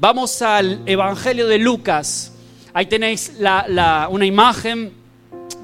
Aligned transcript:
Vamos 0.00 0.42
al 0.42 0.82
Evangelio 0.86 1.48
de 1.48 1.58
Lucas. 1.58 2.32
Ahí 2.72 2.86
tenéis 2.86 3.32
una 3.40 4.26
imagen. 4.26 4.92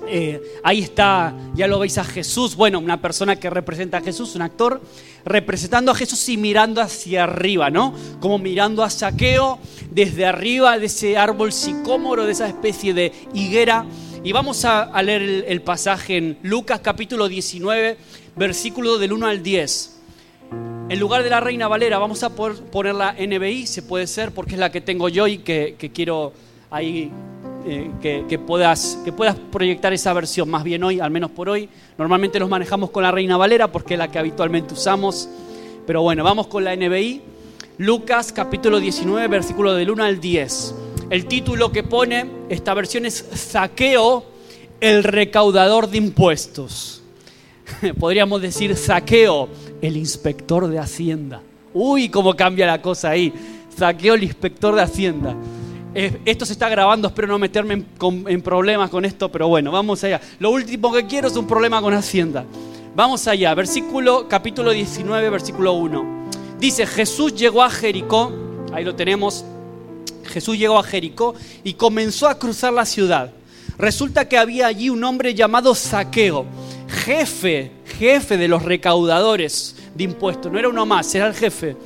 Eh, 0.08 0.42
ahí 0.64 0.82
está, 0.82 1.32
ya 1.54 1.68
lo 1.68 1.78
veis 1.78 1.98
a 1.98 2.04
Jesús. 2.04 2.56
Bueno, 2.56 2.80
una 2.80 3.00
persona 3.00 3.36
que 3.36 3.48
representa 3.48 3.98
a 3.98 4.00
Jesús, 4.00 4.34
un 4.34 4.42
actor, 4.42 4.82
representando 5.24 5.92
a 5.92 5.94
Jesús 5.94 6.28
y 6.30 6.36
mirando 6.36 6.80
hacia 6.80 7.22
arriba, 7.22 7.70
¿no? 7.70 7.94
Como 8.18 8.38
mirando 8.38 8.82
a 8.82 8.90
Saqueo 8.90 9.60
desde 9.92 10.26
arriba 10.26 10.80
de 10.80 10.86
ese 10.86 11.16
árbol 11.16 11.52
sicómoro, 11.52 12.26
de 12.26 12.32
esa 12.32 12.48
especie 12.48 12.92
de 12.92 13.12
higuera. 13.34 13.86
Y 14.24 14.32
vamos 14.32 14.64
a, 14.64 15.00
leer 15.00 15.22
el, 15.22 15.44
el 15.46 15.62
pasaje 15.62 16.16
en 16.16 16.38
Lucas 16.42 16.80
capítulo 16.82 17.28
19, 17.28 17.96
versículo 18.34 18.98
del 18.98 19.12
1 19.12 19.26
al 19.28 19.44
10. 19.44 19.93
En 20.88 21.00
lugar 21.00 21.22
de 21.22 21.30
la 21.30 21.40
Reina 21.40 21.66
Valera 21.66 21.98
vamos 21.98 22.22
a 22.22 22.30
poner 22.30 22.94
la 22.94 23.14
NBI, 23.14 23.66
se 23.66 23.82
puede 23.82 24.06
ser, 24.06 24.32
porque 24.32 24.52
es 24.54 24.60
la 24.60 24.70
que 24.70 24.80
tengo 24.80 25.08
yo 25.08 25.26
y 25.26 25.38
que, 25.38 25.76
quiero 25.94 26.32
ahí 26.70 27.10
eh, 27.66 27.90
que, 28.28 28.38
puedas, 28.38 28.98
que 29.04 29.10
puedas 29.10 29.34
proyectar 29.50 29.92
esa 29.92 30.12
versión, 30.12 30.50
más 30.50 30.62
bien 30.62 30.84
hoy, 30.84 31.00
al 31.00 31.10
menos 31.10 31.30
por 31.30 31.48
hoy. 31.48 31.68
Normalmente 31.96 32.38
los 32.38 32.48
manejamos 32.50 32.90
con 32.90 33.02
la 33.02 33.10
Reina 33.10 33.36
Valera 33.36 33.72
porque 33.72 33.94
es 33.94 33.98
la 33.98 34.08
que 34.08 34.18
habitualmente 34.18 34.74
usamos. 34.74 35.28
Pero 35.86 36.02
bueno, 36.02 36.22
vamos 36.22 36.46
con 36.48 36.64
la 36.64 36.76
NBI. 36.76 37.22
Lucas 37.78 38.32
capítulo 38.32 38.78
19, 38.78 39.26
versículo 39.28 39.74
del 39.74 39.90
1 39.90 40.04
al 40.04 40.20
10. 40.20 40.74
El 41.10 41.26
título 41.26 41.72
que 41.72 41.82
pone 41.82 42.26
esta 42.48 42.72
versión 42.74 43.04
es 43.06 43.26
Saqueo, 43.34 44.24
el 44.80 45.02
recaudador 45.02 45.88
de 45.88 45.98
impuestos. 45.98 47.02
Podríamos 47.98 48.42
decir 48.42 48.76
Saqueo, 48.76 49.48
el 49.86 49.98
inspector 49.98 50.66
de 50.66 50.78
Hacienda. 50.78 51.42
Uy, 51.74 52.08
cómo 52.08 52.34
cambia 52.34 52.66
la 52.66 52.80
cosa 52.80 53.10
ahí. 53.10 53.32
Saqueo 53.76 54.14
el 54.14 54.22
inspector 54.22 54.74
de 54.74 54.82
Hacienda. 54.82 55.36
Esto 56.24 56.46
se 56.46 56.54
está 56.54 56.68
grabando, 56.68 57.08
espero 57.08 57.28
no 57.28 57.38
meterme 57.38 57.84
en, 58.00 58.42
problemas 58.42 58.90
con 58.90 59.04
esto, 59.04 59.30
pero 59.30 59.46
bueno, 59.46 59.70
vamos 59.70 60.02
allá. 60.02 60.20
Lo 60.38 60.50
último 60.50 60.92
que 60.92 61.06
quiero 61.06 61.28
es 61.28 61.36
un 61.36 61.46
problema 61.46 61.80
con 61.82 61.92
Hacienda. 61.92 62.44
Vamos 62.96 63.28
allá, 63.28 63.54
versículo, 63.54 64.26
capítulo 64.28 64.70
19, 64.70 65.30
versículo 65.30 65.74
1. 65.74 66.28
Dice, 66.58 66.86
Jesús 66.86 67.34
llegó 67.34 67.62
a 67.62 67.70
Jericó, 67.70 68.32
ahí 68.72 68.84
lo 68.84 68.94
tenemos, 68.94 69.44
Jesús 70.24 70.58
llegó 70.58 70.78
a 70.78 70.82
Jericó 70.82 71.34
y 71.62 71.74
comenzó 71.74 72.28
a 72.28 72.38
cruzar 72.38 72.72
la 72.72 72.86
ciudad. 72.86 73.32
Resulta 73.76 74.28
que 74.28 74.38
había 74.38 74.66
allí 74.66 74.88
un 74.88 75.04
hombre 75.04 75.34
llamado 75.34 75.74
Saqueo, 75.74 76.46
jefe, 76.88 77.70
jefe 77.98 78.36
de 78.36 78.48
los 78.48 78.62
recaudadores 78.62 79.76
de 79.94 80.04
impuestos, 80.04 80.50
no 80.52 80.58
era 80.58 80.68
uno 80.68 80.84
más, 80.86 81.14
era 81.14 81.26
el 81.26 81.34
jefe, 81.34 81.76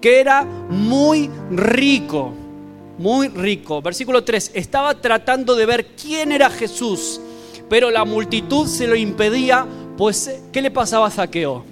que 0.00 0.20
era 0.20 0.44
muy 0.44 1.30
rico, 1.50 2.32
muy 2.98 3.28
rico. 3.28 3.82
Versículo 3.82 4.24
3, 4.24 4.52
estaba 4.54 4.94
tratando 5.00 5.54
de 5.54 5.66
ver 5.66 5.86
quién 6.00 6.32
era 6.32 6.50
Jesús, 6.50 7.20
pero 7.68 7.90
la 7.90 8.04
multitud 8.04 8.66
se 8.66 8.86
lo 8.86 8.96
impedía, 8.96 9.66
pues 9.96 10.40
¿qué 10.52 10.62
le 10.62 10.70
pasaba 10.70 11.06
a 11.06 11.10
Zaqueo? 11.10 11.64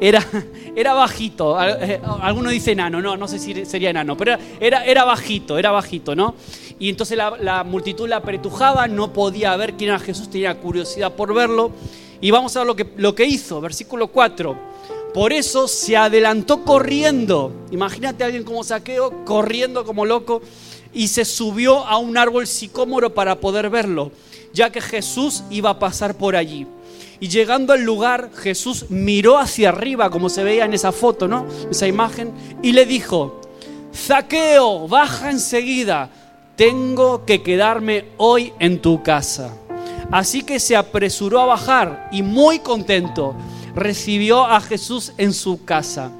Era, 0.00 0.24
era 0.76 0.94
bajito, 0.94 1.56
eh, 1.62 2.00
alguno 2.20 2.50
dice 2.50 2.72
enano, 2.72 3.00
no, 3.00 3.16
no 3.16 3.28
sé 3.28 3.38
si 3.38 3.64
sería 3.64 3.90
enano, 3.90 4.16
pero 4.16 4.36
era, 4.60 4.84
era 4.84 5.04
bajito, 5.04 5.58
era 5.58 5.70
bajito, 5.70 6.14
¿no? 6.14 6.34
Y 6.78 6.88
entonces 6.88 7.16
la, 7.16 7.36
la 7.40 7.64
multitud 7.64 8.08
la 8.08 8.16
apretujaba, 8.16 8.88
no 8.88 9.12
podía 9.12 9.56
ver 9.56 9.74
quién 9.74 9.90
era 9.90 10.00
Jesús, 10.00 10.28
tenía 10.28 10.54
curiosidad 10.58 11.12
por 11.12 11.32
verlo. 11.32 11.70
Y 12.22 12.30
vamos 12.30 12.56
a 12.56 12.62
ver 12.62 12.86
lo 12.96 13.14
que, 13.16 13.24
hizo, 13.26 13.60
versículo 13.60 14.06
4. 14.06 14.56
Por 15.12 15.32
eso 15.32 15.66
se 15.66 15.96
adelantó 15.96 16.62
corriendo. 16.62 17.52
Imagínate 17.72 18.22
a 18.22 18.26
alguien 18.26 18.44
como 18.44 18.62
saqueo, 18.62 19.24
corriendo 19.24 19.84
como 19.84 20.06
loco, 20.06 20.40
y 20.94 21.08
se 21.08 21.24
subió 21.24 21.84
a 21.84 21.98
un 21.98 22.16
árbol 22.16 22.46
sicómoro 22.46 23.12
para 23.12 23.40
poder 23.40 23.70
verlo, 23.70 24.12
ya 24.54 24.70
que 24.70 24.80
Jesús 24.80 25.42
iba 25.50 25.70
a 25.70 25.78
pasar 25.80 26.16
por 26.16 26.36
allí. 26.36 26.64
Y 27.18 27.26
llegando 27.28 27.72
al 27.72 27.82
lugar, 27.82 28.30
Jesús 28.36 28.86
miró 28.88 29.38
hacia 29.38 29.70
arriba, 29.70 30.08
como 30.08 30.28
se 30.28 30.44
veía 30.44 30.64
en 30.64 30.74
esa 30.74 30.92
foto, 30.92 31.26
¿no? 31.26 31.44
Esa 31.72 31.88
imagen, 31.88 32.30
y 32.62 32.70
le 32.70 32.86
dijo, 32.86 33.40
Zaqueo, 33.92 34.86
baja 34.86 35.32
enseguida, 35.32 36.08
tengo 36.54 37.24
que 37.24 37.42
quedarme 37.42 38.04
hoy 38.16 38.52
en 38.60 38.80
tu 38.80 39.02
casa. 39.02 39.56
Así 40.10 40.42
que 40.42 40.60
se 40.60 40.76
apresuró 40.76 41.40
a 41.40 41.46
bajar 41.46 42.08
y 42.12 42.22
muy 42.22 42.58
contento 42.58 43.34
recibió 43.74 44.44
a 44.44 44.60
Jesús 44.60 45.12
en 45.16 45.32
su 45.32 45.64
casa. 45.64 46.10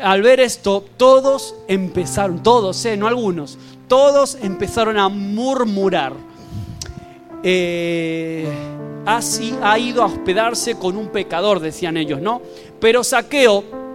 Al 0.00 0.22
ver 0.22 0.40
esto, 0.40 0.84
todos 0.96 1.54
empezaron, 1.68 2.42
todos, 2.42 2.84
eh, 2.84 2.96
no 2.96 3.06
algunos, 3.06 3.58
todos 3.88 4.36
empezaron 4.42 4.98
a 4.98 5.08
murmurar. 5.08 6.12
Eh, 7.42 8.46
así 9.06 9.56
ha 9.62 9.78
ido 9.78 10.02
a 10.02 10.06
hospedarse 10.06 10.76
con 10.76 10.96
un 10.96 11.08
pecador, 11.08 11.60
decían 11.60 11.96
ellos, 11.96 12.20
¿no? 12.20 12.42
Pero 12.80 13.04
Saqueo 13.04 13.85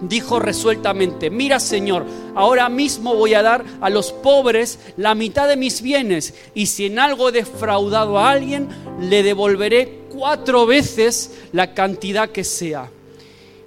dijo 0.00 0.38
resueltamente, 0.38 1.30
mira 1.30 1.60
Señor, 1.60 2.04
ahora 2.34 2.68
mismo 2.68 3.14
voy 3.14 3.34
a 3.34 3.42
dar 3.42 3.64
a 3.80 3.90
los 3.90 4.12
pobres 4.12 4.78
la 4.96 5.14
mitad 5.14 5.48
de 5.48 5.56
mis 5.56 5.82
bienes 5.82 6.34
y 6.54 6.66
si 6.66 6.86
en 6.86 6.98
algo 6.98 7.28
he 7.28 7.32
defraudado 7.32 8.18
a 8.18 8.30
alguien, 8.30 8.68
le 9.00 9.22
devolveré 9.22 10.06
cuatro 10.08 10.66
veces 10.66 11.38
la 11.52 11.74
cantidad 11.74 12.30
que 12.30 12.44
sea. 12.44 12.90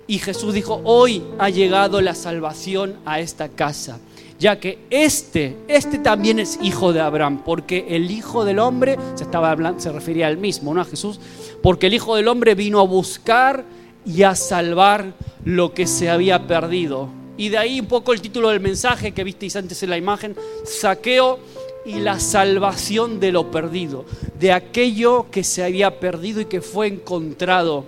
Y 0.08 0.18
Jesús 0.18 0.56
dijo, 0.56 0.82
hoy 0.86 1.24
ha 1.38 1.50
llegado 1.50 2.02
la 2.02 2.16
salvación 2.16 2.98
a 3.06 3.20
esta 3.20 3.48
casa, 3.50 4.00
ya 4.40 4.60
que 4.60 4.80
este, 4.90 5.56
este 5.68 6.00
también 6.00 6.40
es 6.40 6.58
hijo 6.64 6.94
de 6.94 7.00
Abraham, 7.00 7.44
porque 7.46 7.86
el 7.90 8.10
hijo 8.10 8.44
del 8.44 8.58
hombre, 8.58 8.98
se, 9.14 9.24
estaba 9.24 9.52
hablando, 9.52 9.80
se 9.80 9.92
refería 9.92 10.26
al 10.26 10.38
mismo, 10.38 10.74
¿no? 10.74 10.82
A 10.82 10.86
Jesús, 10.86 11.20
porque 11.62 11.88
el 11.88 11.94
hijo 11.94 12.16
del 12.16 12.28
hombre 12.28 12.56
vino 12.56 12.80
a 12.80 12.84
buscar 12.84 13.66
y 14.04 14.24
a 14.24 14.34
salvar 14.34 15.14
lo 15.46 15.74
que 15.74 15.88
se 15.88 16.10
había 16.10 16.48
perdido. 16.48 17.10
Y 17.38 17.50
de 17.50 17.58
ahí 17.58 17.80
un 17.80 17.86
poco 17.86 18.14
el 18.14 18.22
título 18.22 18.50
del 18.50 18.60
mensaje 18.60 19.14
que 19.14 19.24
visteis 19.24 19.56
antes 19.56 19.82
en 19.84 19.90
la 19.90 19.98
imagen, 19.98 20.36
saqueo 20.66 21.40
y 21.86 22.00
la 22.00 22.20
salvación 22.20 23.20
de 23.20 23.32
lo 23.32 23.50
perdido, 23.50 24.06
de 24.38 24.52
aquello 24.52 25.28
que 25.32 25.44
se 25.44 25.64
había 25.64 26.00
perdido 26.00 26.42
y 26.42 26.46
que 26.46 26.62
fue 26.62 26.88
encontrado, 26.88 27.86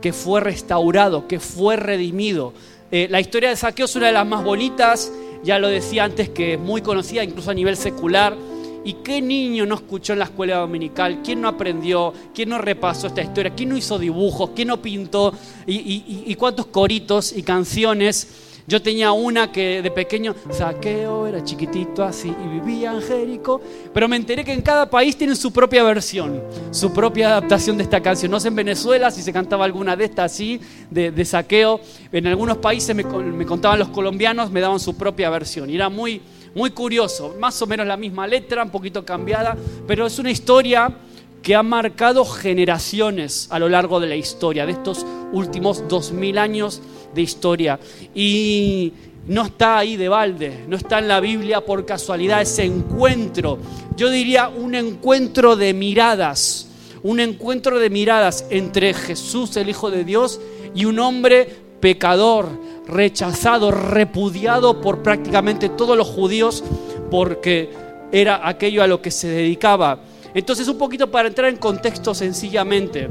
que 0.00 0.12
fue 0.12 0.40
restaurado, 0.40 1.28
que 1.28 1.38
fue 1.38 1.76
redimido. 1.76 2.52
Eh, 2.90 3.06
la 3.08 3.20
historia 3.20 3.50
de 3.50 3.56
saqueo 3.56 3.84
es 3.84 3.94
una 3.94 4.08
de 4.08 4.12
las 4.12 4.26
más 4.26 4.42
bonitas, 4.42 5.12
ya 5.44 5.58
lo 5.58 5.68
decía 5.68 6.04
antes 6.04 6.28
que 6.28 6.54
es 6.54 6.60
muy 6.60 6.82
conocida 6.82 7.22
incluso 7.22 7.50
a 7.50 7.54
nivel 7.54 7.76
secular. 7.76 8.36
¿Y 8.84 8.94
qué 8.94 9.20
niño 9.20 9.66
no 9.66 9.74
escuchó 9.74 10.14
en 10.14 10.20
la 10.20 10.24
escuela 10.26 10.56
dominical? 10.56 11.20
¿Quién 11.22 11.42
no 11.42 11.48
aprendió? 11.48 12.14
¿Quién 12.34 12.48
no 12.48 12.58
repasó 12.58 13.08
esta 13.08 13.22
historia? 13.22 13.54
¿Quién 13.54 13.68
no 13.68 13.76
hizo 13.76 13.98
dibujos? 13.98 14.50
¿Quién 14.54 14.68
no 14.68 14.80
pintó? 14.80 15.34
¿Y, 15.66 16.34
cuántos 16.36 16.66
coritos 16.66 17.36
y 17.36 17.42
canciones? 17.42 18.46
Yo 18.66 18.80
tenía 18.80 19.10
una 19.10 19.50
que 19.50 19.82
de 19.82 19.90
pequeño, 19.90 20.34
saqueo, 20.50 21.26
era 21.26 21.42
chiquitito 21.42 22.04
así 22.04 22.28
y 22.28 22.60
vivía 22.60 22.92
en 22.92 23.02
Jericó, 23.02 23.60
pero 23.92 24.06
me 24.06 24.14
enteré 24.14 24.44
que 24.44 24.52
en 24.52 24.62
cada 24.62 24.88
país 24.88 25.16
tienen 25.16 25.34
su 25.34 25.52
propia 25.52 25.82
versión, 25.82 26.40
su 26.70 26.92
propia 26.92 27.30
adaptación 27.30 27.76
de 27.76 27.82
esta 27.82 28.00
canción. 28.00 28.30
No 28.30 28.38
sé 28.38 28.48
en 28.48 28.54
Venezuela 28.54 29.10
si 29.10 29.22
se 29.22 29.32
cantaba 29.32 29.64
alguna 29.64 29.96
de 29.96 30.04
estas 30.04 30.32
así, 30.32 30.60
de, 30.88 31.24
saqueo. 31.24 31.80
En 32.12 32.28
algunos 32.28 32.58
países 32.58 32.94
me, 32.94 33.02
me 33.02 33.44
contaban 33.44 33.78
los 33.78 33.88
colombianos, 33.88 34.52
me 34.52 34.60
daban 34.60 34.78
su 34.78 34.96
propia 34.96 35.30
versión. 35.30 35.68
Y 35.68 35.74
era 35.74 35.88
muy, 35.88 36.22
muy 36.54 36.70
curioso, 36.70 37.36
más 37.38 37.60
o 37.62 37.66
menos 37.66 37.86
la 37.86 37.96
misma 37.96 38.26
letra, 38.26 38.62
un 38.62 38.70
poquito 38.70 39.04
cambiada, 39.04 39.56
pero 39.86 40.06
es 40.06 40.18
una 40.18 40.30
historia 40.30 40.96
que 41.42 41.54
ha 41.54 41.62
marcado 41.62 42.24
generaciones 42.24 43.48
a 43.50 43.58
lo 43.58 43.68
largo 43.68 44.00
de 44.00 44.08
la 44.08 44.16
historia, 44.16 44.66
de 44.66 44.72
estos 44.72 45.06
últimos 45.32 45.88
dos 45.88 46.12
mil 46.12 46.38
años 46.38 46.82
de 47.14 47.22
historia. 47.22 47.80
Y 48.14 48.92
no 49.26 49.46
está 49.46 49.78
ahí 49.78 49.96
de 49.96 50.08
balde, 50.08 50.64
no 50.68 50.76
está 50.76 50.98
en 50.98 51.08
la 51.08 51.20
Biblia 51.20 51.60
por 51.64 51.86
casualidad 51.86 52.42
ese 52.42 52.64
encuentro. 52.64 53.58
Yo 53.96 54.10
diría 54.10 54.48
un 54.48 54.74
encuentro 54.74 55.56
de 55.56 55.72
miradas, 55.72 56.68
un 57.02 57.20
encuentro 57.20 57.78
de 57.78 57.90
miradas 57.90 58.46
entre 58.50 58.92
Jesús, 58.92 59.56
el 59.56 59.68
Hijo 59.68 59.90
de 59.90 60.04
Dios, 60.04 60.40
y 60.74 60.84
un 60.84 60.98
hombre 60.98 61.48
pecador, 61.80 62.48
rechazado, 62.90 63.70
repudiado 63.70 64.80
por 64.80 65.02
prácticamente 65.02 65.68
todos 65.68 65.96
los 65.96 66.08
judíos 66.08 66.62
porque 67.10 67.70
era 68.12 68.46
aquello 68.48 68.82
a 68.82 68.86
lo 68.86 69.00
que 69.00 69.10
se 69.10 69.28
dedicaba. 69.28 70.00
Entonces 70.34 70.68
un 70.68 70.78
poquito 70.78 71.10
para 71.10 71.28
entrar 71.28 71.48
en 71.48 71.56
contexto 71.56 72.14
sencillamente. 72.14 73.08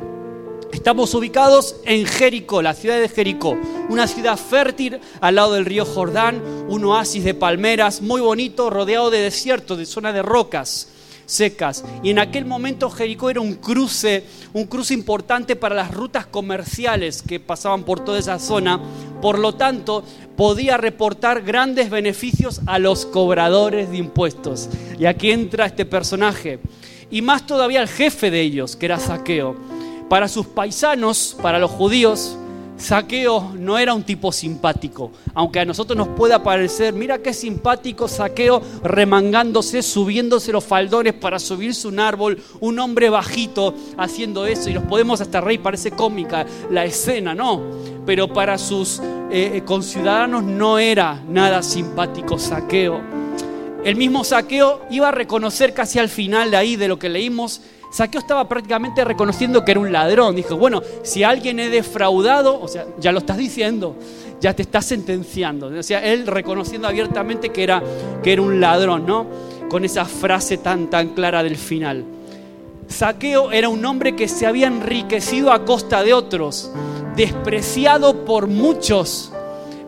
Estamos 0.71 1.13
ubicados 1.15 1.77
en 1.85 2.05
Jericó, 2.05 2.61
la 2.61 2.75
ciudad 2.75 2.99
de 2.99 3.09
Jericó, 3.09 3.57
una 3.89 4.07
ciudad 4.07 4.37
fértil 4.37 4.99
al 5.19 5.35
lado 5.35 5.53
del 5.53 5.65
río 5.65 5.83
Jordán, 5.83 6.41
un 6.67 6.85
oasis 6.85 7.23
de 7.23 7.33
palmeras 7.33 8.01
muy 8.01 8.21
bonito, 8.21 8.69
rodeado 8.69 9.09
de 9.09 9.19
desierto, 9.19 9.75
de 9.75 9.87
zona 9.87 10.13
de 10.13 10.21
rocas 10.21 10.89
secas. 11.29 11.83
Y 12.03 12.09
en 12.09 12.19
aquel 12.19 12.45
momento 12.45 12.89
Jericó 12.89 13.29
era 13.29 13.39
un 13.39 13.55
cruce, 13.55 14.23
un 14.53 14.65
cruce 14.65 14.93
importante 14.93 15.55
para 15.55 15.75
las 15.75 15.93
rutas 15.93 16.25
comerciales 16.25 17.21
que 17.21 17.39
pasaban 17.39 17.83
por 17.83 18.03
toda 18.03 18.19
esa 18.19 18.39
zona. 18.39 18.81
Por 19.21 19.39
lo 19.39 19.53
tanto, 19.55 20.03
podía 20.35 20.77
reportar 20.77 21.41
grandes 21.41 21.89
beneficios 21.89 22.61
a 22.65 22.79
los 22.79 23.05
cobradores 23.05 23.91
de 23.91 23.97
impuestos. 23.97 24.69
Y 24.97 25.05
aquí 25.05 25.31
entra 25.31 25.65
este 25.65 25.85
personaje. 25.85 26.59
Y 27.11 27.21
más 27.21 27.45
todavía 27.45 27.81
el 27.81 27.87
jefe 27.87 28.31
de 28.31 28.41
ellos, 28.41 28.75
que 28.75 28.85
era 28.85 28.99
Saqueo. 28.99 29.55
Para 30.09 30.27
sus 30.27 30.47
paisanos, 30.47 31.35
para 31.41 31.59
los 31.59 31.71
judíos, 31.71 32.37
Saqueo 32.79 33.51
no 33.57 33.77
era 33.77 33.93
un 33.93 34.03
tipo 34.03 34.31
simpático, 34.31 35.11
aunque 35.33 35.59
a 35.59 35.65
nosotros 35.65 35.97
nos 35.97 36.07
pueda 36.07 36.41
parecer, 36.41 36.93
mira 36.93 37.19
qué 37.19 37.33
simpático 37.33 38.07
Saqueo 38.07 38.61
remangándose, 38.81 39.83
subiéndose 39.83 40.53
los 40.53 40.63
faldones 40.63 41.13
para 41.13 41.39
subirse 41.39 41.89
un 41.89 41.99
árbol, 41.99 42.41
un 42.61 42.79
hombre 42.79 43.09
bajito 43.09 43.73
haciendo 43.97 44.45
eso, 44.45 44.69
y 44.69 44.73
nos 44.73 44.85
podemos 44.85 45.19
hasta 45.19 45.41
reír, 45.41 45.61
parece 45.61 45.91
cómica 45.91 46.45
la 46.71 46.85
escena, 46.85 47.35
¿no? 47.35 47.61
Pero 48.05 48.31
para 48.31 48.57
sus 48.57 48.99
eh, 49.29 49.51
eh, 49.55 49.61
conciudadanos 49.65 50.43
no 50.43 50.79
era 50.79 51.21
nada 51.27 51.61
simpático 51.61 52.39
Saqueo. 52.39 53.01
El 53.83 53.97
mismo 53.97 54.23
Saqueo 54.23 54.85
iba 54.89 55.09
a 55.09 55.11
reconocer 55.11 55.73
casi 55.73 55.99
al 55.99 56.09
final 56.09 56.51
de 56.51 56.57
ahí 56.57 56.75
de 56.77 56.87
lo 56.87 56.97
que 56.97 57.09
leímos 57.09 57.61
Saqueo 57.89 58.21
estaba 58.21 58.47
prácticamente 58.47 59.03
reconociendo 59.03 59.65
que 59.65 59.71
era 59.71 59.79
un 59.79 59.91
ladrón. 59.91 60.35
Dijo, 60.35 60.55
bueno, 60.57 60.81
si 61.03 61.23
alguien 61.23 61.59
he 61.59 61.69
defraudado, 61.69 62.61
o 62.61 62.67
sea, 62.67 62.85
ya 62.99 63.11
lo 63.11 63.19
estás 63.19 63.37
diciendo, 63.37 63.95
ya 64.39 64.53
te 64.53 64.61
estás 64.61 64.85
sentenciando. 64.85 65.67
O 65.67 65.83
sea, 65.83 66.03
él 66.03 66.27
reconociendo 66.27 66.87
abiertamente 66.87 67.49
que 67.49 67.63
era, 67.63 67.81
que 68.21 68.33
era 68.33 68.41
un 68.41 68.59
ladrón, 68.61 69.05
¿no? 69.05 69.25
Con 69.69 69.85
esa 69.85 70.05
frase 70.05 70.57
tan, 70.57 70.89
tan 70.89 71.09
clara 71.09 71.41
del 71.41 71.57
final. 71.57 72.05
Saqueo 72.87 73.51
era 73.51 73.69
un 73.69 73.83
hombre 73.85 74.15
que 74.15 74.27
se 74.27 74.45
había 74.45 74.67
enriquecido 74.67 75.51
a 75.51 75.65
costa 75.65 76.03
de 76.03 76.13
otros, 76.13 76.71
despreciado 77.15 78.25
por 78.25 78.47
muchos, 78.47 79.31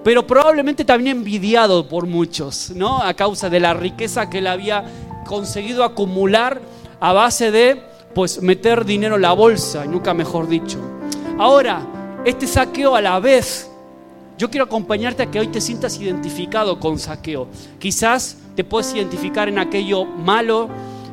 pero 0.03 0.25
probablemente 0.25 0.85
también 0.85 1.17
envidiado 1.17 1.87
por 1.87 2.05
muchos, 2.05 2.71
¿no? 2.75 3.01
A 3.01 3.13
causa 3.13 3.49
de 3.49 3.59
la 3.59 3.73
riqueza 3.73 4.29
que 4.29 4.39
él 4.39 4.47
había 4.47 4.85
conseguido 5.25 5.83
acumular 5.83 6.61
a 6.99 7.13
base 7.13 7.51
de 7.51 7.90
pues 8.13 8.41
meter 8.41 8.85
dinero 8.85 9.15
en 9.15 9.21
la 9.21 9.33
bolsa, 9.33 9.85
y 9.85 9.87
nunca 9.87 10.13
mejor 10.13 10.47
dicho. 10.47 10.79
Ahora, 11.37 11.81
este 12.25 12.45
saqueo 12.45 12.95
a 12.95 13.01
la 13.01 13.19
vez, 13.19 13.69
yo 14.37 14.49
quiero 14.49 14.65
acompañarte 14.65 15.23
a 15.23 15.31
que 15.31 15.39
hoy 15.39 15.47
te 15.47 15.61
sientas 15.61 15.99
identificado 15.99 16.79
con 16.79 16.99
saqueo. 16.99 17.47
Quizás 17.79 18.37
te 18.55 18.63
puedes 18.63 18.93
identificar 18.93 19.47
en 19.49 19.59
aquello 19.59 20.05
malo 20.05 20.69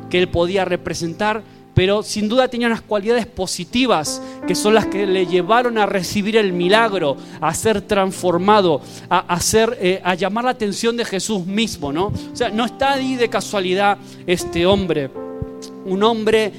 que 0.09 0.19
él 0.19 0.29
podía 0.29 0.65
representar, 0.65 1.43
pero 1.73 2.03
sin 2.03 2.27
duda 2.27 2.47
tenía 2.47 2.67
unas 2.67 2.81
cualidades 2.81 3.25
positivas 3.25 4.21
que 4.45 4.55
son 4.55 4.73
las 4.73 4.87
que 4.87 5.07
le 5.07 5.25
llevaron 5.25 5.77
a 5.77 5.85
recibir 5.85 6.35
el 6.35 6.51
milagro, 6.51 7.15
a 7.39 7.53
ser 7.53 7.81
transformado, 7.81 8.81
a, 9.09 9.19
hacer, 9.19 9.77
eh, 9.79 10.01
a 10.03 10.15
llamar 10.15 10.45
la 10.45 10.51
atención 10.51 10.97
de 10.97 11.05
Jesús 11.05 11.45
mismo, 11.45 11.93
¿no? 11.93 12.07
O 12.07 12.35
sea, 12.35 12.49
no 12.49 12.65
está 12.65 12.93
ahí 12.93 13.15
de 13.15 13.29
casualidad 13.29 13.97
este 14.27 14.65
hombre, 14.65 15.09
un 15.85 16.03
hombre 16.03 16.51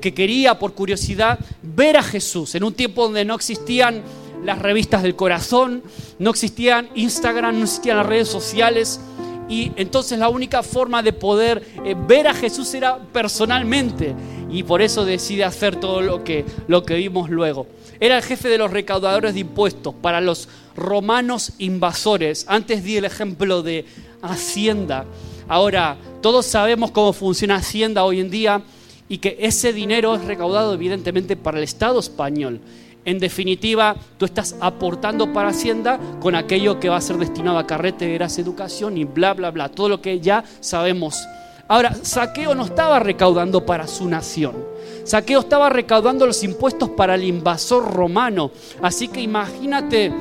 que 0.00 0.14
quería 0.14 0.58
por 0.58 0.74
curiosidad 0.74 1.38
ver 1.62 1.96
a 1.96 2.02
Jesús 2.02 2.54
en 2.54 2.64
un 2.64 2.74
tiempo 2.74 3.04
donde 3.04 3.24
no 3.24 3.34
existían 3.34 4.02
las 4.44 4.58
revistas 4.58 5.02
del 5.02 5.16
corazón, 5.16 5.82
no 6.18 6.30
existían 6.30 6.88
Instagram, 6.94 7.58
no 7.58 7.64
existían 7.64 7.96
las 7.96 8.06
redes 8.06 8.28
sociales. 8.28 9.00
Y 9.48 9.72
entonces 9.76 10.18
la 10.18 10.28
única 10.28 10.62
forma 10.62 11.02
de 11.02 11.12
poder 11.12 11.66
eh, 11.84 11.94
ver 12.06 12.28
a 12.28 12.34
Jesús 12.34 12.72
era 12.74 12.98
personalmente. 12.98 14.14
Y 14.50 14.62
por 14.62 14.82
eso 14.82 15.04
decide 15.04 15.44
hacer 15.44 15.76
todo 15.76 16.00
lo 16.00 16.22
que, 16.22 16.44
lo 16.66 16.82
que 16.84 16.94
vimos 16.94 17.30
luego. 17.30 17.66
Era 18.00 18.16
el 18.16 18.22
jefe 18.22 18.48
de 18.48 18.58
los 18.58 18.70
recaudadores 18.70 19.34
de 19.34 19.40
impuestos 19.40 19.94
para 19.94 20.20
los 20.20 20.48
romanos 20.76 21.52
invasores. 21.58 22.44
Antes 22.48 22.84
di 22.84 22.96
el 22.96 23.04
ejemplo 23.04 23.62
de 23.62 23.84
Hacienda. 24.22 25.04
Ahora, 25.48 25.96
todos 26.20 26.44
sabemos 26.44 26.90
cómo 26.90 27.14
funciona 27.14 27.56
Hacienda 27.56 28.04
hoy 28.04 28.20
en 28.20 28.30
día 28.30 28.62
y 29.08 29.18
que 29.18 29.38
ese 29.40 29.72
dinero 29.72 30.14
es 30.14 30.24
recaudado 30.24 30.74
evidentemente 30.74 31.36
para 31.36 31.56
el 31.56 31.64
Estado 31.64 31.98
español. 31.98 32.60
En 33.06 33.18
definitiva, 33.18 33.96
tú 34.18 34.26
estás 34.26 34.56
aportando 34.60 35.32
para 35.32 35.48
Hacienda 35.48 35.98
con 36.20 36.34
aquello 36.34 36.78
que 36.78 36.90
va 36.90 36.98
a 36.98 37.00
ser 37.00 37.16
destinado 37.16 37.56
a 37.56 37.66
carreteras, 37.66 38.38
educación 38.38 38.98
y 38.98 39.04
bla, 39.04 39.32
bla, 39.32 39.50
bla, 39.50 39.70
todo 39.70 39.88
lo 39.88 40.02
que 40.02 40.20
ya 40.20 40.44
sabemos. 40.60 41.26
Ahora, 41.66 41.94
Saqueo 42.02 42.54
no 42.54 42.66
estaba 42.66 42.98
recaudando 42.98 43.64
para 43.64 43.86
su 43.86 44.06
nación. 44.06 44.54
Saqueo 45.04 45.40
estaba 45.40 45.70
recaudando 45.70 46.26
los 46.26 46.44
impuestos 46.44 46.90
para 46.90 47.14
el 47.14 47.24
invasor 47.24 47.94
romano. 47.94 48.50
Así 48.82 49.08
que 49.08 49.22
imagínate 49.22 50.12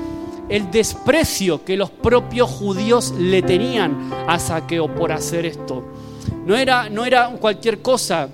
el 0.49 0.71
desprecio 0.71 1.63
que 1.63 1.77
los 1.77 1.89
propios 1.89 2.49
judíos 2.49 3.11
le 3.17 3.41
tenían 3.41 4.09
a 4.27 4.39
Saqueo 4.39 4.93
por 4.93 5.11
hacer 5.11 5.45
esto. 5.45 5.83
No 6.45 6.55
era, 6.55 6.89
no 6.89 7.05
era 7.05 7.29
cualquier 7.39 7.81
cosa 7.81 8.29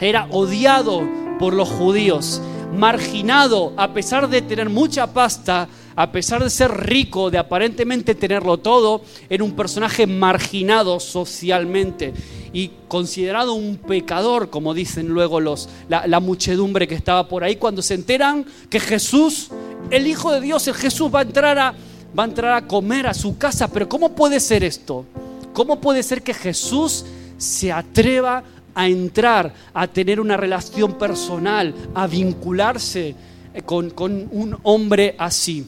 era 0.00 0.26
odiado 0.30 1.02
por 1.38 1.52
los 1.54 1.68
judíos, 1.68 2.40
marginado 2.74 3.72
a 3.76 3.92
pesar 3.92 4.28
de 4.28 4.42
tener 4.42 4.68
mucha 4.70 5.12
pasta, 5.12 5.68
a 5.94 6.12
pesar 6.12 6.42
de 6.42 6.50
ser 6.50 6.70
rico, 6.70 7.30
de 7.30 7.38
aparentemente 7.38 8.14
tenerlo 8.14 8.58
todo, 8.58 9.02
era 9.28 9.44
un 9.44 9.52
personaje 9.52 10.06
marginado 10.06 11.00
socialmente 11.00 12.14
y 12.52 12.70
considerado 12.88 13.52
un 13.52 13.76
pecador, 13.76 14.50
como 14.50 14.74
dicen 14.74 15.08
luego 15.08 15.40
los, 15.40 15.68
la, 15.88 16.20
muchedumbre 16.20 16.88
que 16.88 16.94
estaba 16.94 17.28
por 17.28 17.44
ahí, 17.44 17.56
cuando 17.56 17.82
se 17.82 17.94
enteran 17.94 18.46
que 18.68 18.80
Jesús, 18.80 19.50
el 19.90 20.06
Hijo 20.06 20.32
de 20.32 20.40
Dios, 20.40 20.66
el 20.68 20.74
Jesús 20.74 21.10
va 21.14 21.20
a 21.20 21.22
entrar 21.22 21.58
a, 21.58 21.74
va 22.18 22.24
a, 22.24 22.26
entrar 22.26 22.52
a 22.52 22.66
comer 22.66 23.06
a 23.06 23.14
su 23.14 23.38
casa. 23.38 23.68
Pero 23.68 23.88
¿cómo 23.88 24.10
puede 24.10 24.40
ser 24.40 24.64
esto? 24.64 25.04
¿Cómo 25.52 25.80
puede 25.80 26.02
ser 26.02 26.22
que 26.22 26.34
Jesús 26.34 27.04
se 27.38 27.72
atreva 27.72 28.44
a 28.74 28.86
entrar, 28.86 29.52
a 29.74 29.86
tener 29.86 30.20
una 30.20 30.36
relación 30.36 30.94
personal, 30.94 31.74
a 31.94 32.06
vincularse 32.06 33.14
eh, 33.54 33.62
con, 33.62 33.92
un 34.30 34.56
hombre 34.62 35.14
así. 35.18 35.66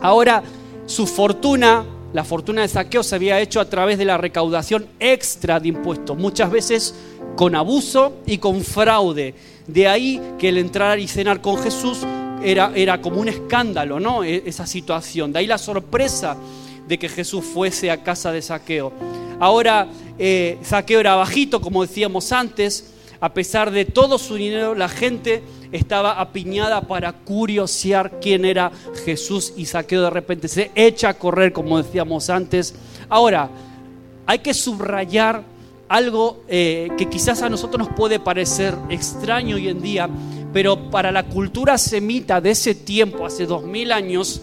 Ahora, 0.00 0.42
su 0.86 1.06
fortuna, 1.06 1.84
la 2.12 2.24
fortuna 2.24 2.62
de 2.62 2.68
saqueo 2.68 3.02
se 3.02 3.14
había 3.14 3.40
hecho 3.40 3.60
a 3.60 3.68
través 3.68 3.98
de 3.98 4.04
la 4.04 4.18
recaudación 4.18 4.86
extra 4.98 5.60
de 5.60 5.68
impuestos, 5.68 6.16
muchas 6.16 6.50
veces 6.50 6.94
con 7.36 7.54
abuso 7.54 8.18
y 8.26 8.38
con 8.38 8.62
fraude. 8.62 9.34
De 9.66 9.86
ahí 9.86 10.20
que 10.38 10.48
el 10.48 10.58
entrar 10.58 10.98
y 10.98 11.06
cenar 11.06 11.40
con 11.40 11.58
Jesús 11.58 11.98
era, 12.42 12.72
era 12.74 13.00
como 13.00 13.20
un 13.20 13.28
escándalo, 13.28 14.00
¿no? 14.00 14.24
E, 14.24 14.42
esa 14.46 14.66
situación. 14.66 15.32
De 15.32 15.40
ahí 15.40 15.46
la 15.46 15.58
sorpresa 15.58 16.36
de 16.86 16.98
que 16.98 17.08
Jesús 17.08 17.44
fuese 17.44 17.90
a 17.90 18.02
casa 18.02 18.32
de 18.32 18.42
saqueo. 18.42 18.92
Ahora, 19.38 19.88
eh, 20.18 20.58
Saqueo 20.62 21.00
era 21.00 21.14
bajito, 21.14 21.60
como 21.62 21.82
decíamos 21.82 22.30
antes. 22.32 22.92
A 23.20 23.32
pesar 23.32 23.70
de 23.70 23.84
todo 23.84 24.18
su 24.18 24.34
dinero, 24.34 24.74
la 24.74 24.88
gente 24.88 25.42
estaba 25.72 26.20
apiñada 26.20 26.82
para 26.82 27.12
curiosear 27.12 28.18
quién 28.20 28.44
era 28.44 28.70
Jesús 29.04 29.52
y 29.56 29.66
Saqueo 29.66 30.02
de 30.02 30.10
repente 30.10 30.48
se 30.48 30.70
echa 30.74 31.10
a 31.10 31.14
correr, 31.14 31.52
como 31.52 31.82
decíamos 31.82 32.28
antes. 32.28 32.74
Ahora, 33.08 33.48
hay 34.26 34.40
que 34.40 34.54
subrayar 34.54 35.42
algo 35.88 36.44
eh, 36.48 36.88
que 36.96 37.08
quizás 37.08 37.42
a 37.42 37.48
nosotros 37.48 37.88
nos 37.88 37.96
puede 37.96 38.20
parecer 38.20 38.74
extraño 38.90 39.56
hoy 39.56 39.68
en 39.68 39.82
día, 39.82 40.08
pero 40.52 40.90
para 40.90 41.12
la 41.12 41.24
cultura 41.24 41.78
semita 41.78 42.40
de 42.40 42.50
ese 42.50 42.74
tiempo, 42.74 43.26
hace 43.26 43.46
dos 43.46 43.64
mil 43.64 43.92
años, 43.92 44.42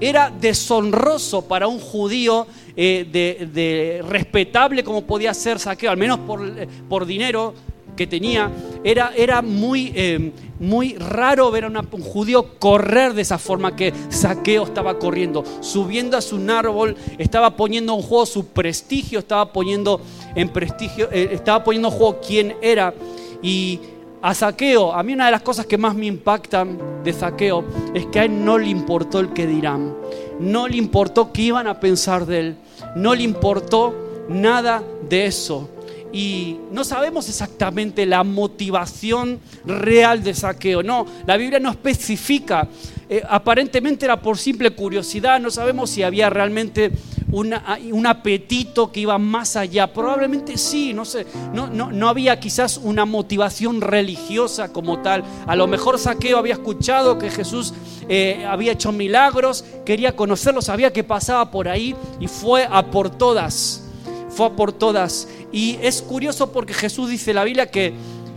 era 0.00 0.30
deshonroso 0.30 1.42
para 1.42 1.68
un 1.68 1.78
judío 1.78 2.46
eh, 2.76 3.06
de, 3.12 4.02
respetable 4.08 4.82
como 4.82 5.02
podía 5.02 5.32
ser 5.34 5.58
saqueo, 5.58 5.90
al 5.90 5.96
menos 5.96 6.18
por, 6.20 6.40
por 6.88 7.06
dinero 7.06 7.54
que 7.96 8.06
tenía, 8.06 8.50
era, 8.84 9.12
era 9.14 9.42
muy, 9.42 9.92
eh, 9.94 10.32
muy 10.58 10.94
raro 10.94 11.50
ver 11.50 11.64
a 11.64 11.68
un 11.68 12.02
judío 12.02 12.58
correr 12.58 13.12
de 13.14 13.22
esa 13.22 13.38
forma 13.38 13.76
que 13.76 13.92
saqueo 14.08 14.64
estaba 14.64 14.98
corriendo, 14.98 15.44
subiendo 15.60 16.16
a 16.16 16.22
su 16.22 16.36
árbol, 16.50 16.96
estaba 17.18 17.56
poniendo 17.56 17.94
en 17.94 18.02
juego 18.02 18.26
su 18.26 18.46
prestigio, 18.46 19.18
estaba 19.18 19.52
poniendo 19.52 20.00
en 20.34 20.48
prestigio, 20.48 21.08
eh, 21.12 21.30
estaba 21.32 21.62
poniendo 21.62 21.88
en 21.88 21.94
juego 21.94 22.20
quién 22.26 22.56
era. 22.62 22.94
Y 23.42 23.80
a 24.22 24.34
saqueo, 24.34 24.92
a 24.92 25.02
mí 25.02 25.12
una 25.14 25.26
de 25.26 25.32
las 25.32 25.42
cosas 25.42 25.66
que 25.66 25.76
más 25.76 25.96
me 25.96 26.06
impactan 26.06 26.78
de 27.02 27.12
saqueo 27.12 27.64
es 27.92 28.06
que 28.06 28.20
a 28.20 28.24
él 28.24 28.44
no 28.44 28.56
le 28.56 28.68
importó 28.68 29.18
el 29.18 29.32
que 29.32 29.48
dirán. 29.48 29.94
No 30.38 30.68
le 30.68 30.76
importó 30.76 31.32
qué 31.32 31.42
iban 31.42 31.66
a 31.66 31.80
pensar 31.80 32.24
de 32.24 32.40
él, 32.40 32.56
no 32.96 33.14
le 33.14 33.24
importó 33.24 33.94
nada 34.28 34.82
de 35.08 35.26
eso. 35.26 35.68
Y 36.12 36.58
no 36.70 36.84
sabemos 36.84 37.28
exactamente 37.28 38.06
la 38.06 38.22
motivación 38.22 39.40
real 39.64 40.22
de 40.22 40.34
saqueo, 40.34 40.82
no, 40.82 41.06
la 41.26 41.36
Biblia 41.36 41.58
no 41.58 41.70
especifica, 41.70 42.68
eh, 43.12 43.22
aparentemente 43.28 44.06
era 44.06 44.22
por 44.22 44.38
simple 44.38 44.70
curiosidad, 44.70 45.38
no 45.38 45.50
sabemos 45.50 45.90
si 45.90 46.02
había 46.02 46.30
realmente 46.30 46.90
un 47.30 48.06
apetito 48.06 48.90
que 48.90 49.00
iba 49.00 49.18
más 49.18 49.54
allá. 49.54 49.92
Probablemente 49.92 50.56
sí, 50.56 50.94
no 50.94 51.04
sé, 51.04 51.26
no, 51.52 51.66
no, 51.66 52.08
había 52.08 52.40
quizás 52.40 52.78
una 52.78 53.04
motivación 53.04 53.82
religiosa 53.82 54.72
como 54.72 55.02
tal. 55.02 55.24
A 55.46 55.54
lo 55.56 55.66
mejor 55.66 55.98
Saqueo 55.98 56.38
había 56.38 56.54
escuchado 56.54 57.18
que 57.18 57.28
Jesús 57.28 57.74
eh, 58.08 58.46
había 58.48 58.72
hecho 58.72 58.92
milagros, 58.92 59.62
quería 59.84 60.16
conocerlo, 60.16 60.62
sabía 60.62 60.90
que 60.90 61.04
pasaba 61.04 61.50
por 61.50 61.68
ahí 61.68 61.94
y 62.18 62.28
fue 62.28 62.66
a 62.70 62.90
por 62.90 63.10
todas, 63.10 63.84
fue 64.30 64.46
a 64.46 64.50
por 64.56 64.72
todas. 64.72 65.28
Y 65.52 65.78
es 65.82 66.00
curioso 66.00 66.50
porque 66.50 66.72
Jesús 66.72 67.10
dice 67.10 67.32
en 67.32 67.36
la 67.36 67.44
Biblia 67.44 67.70
que 67.70 67.92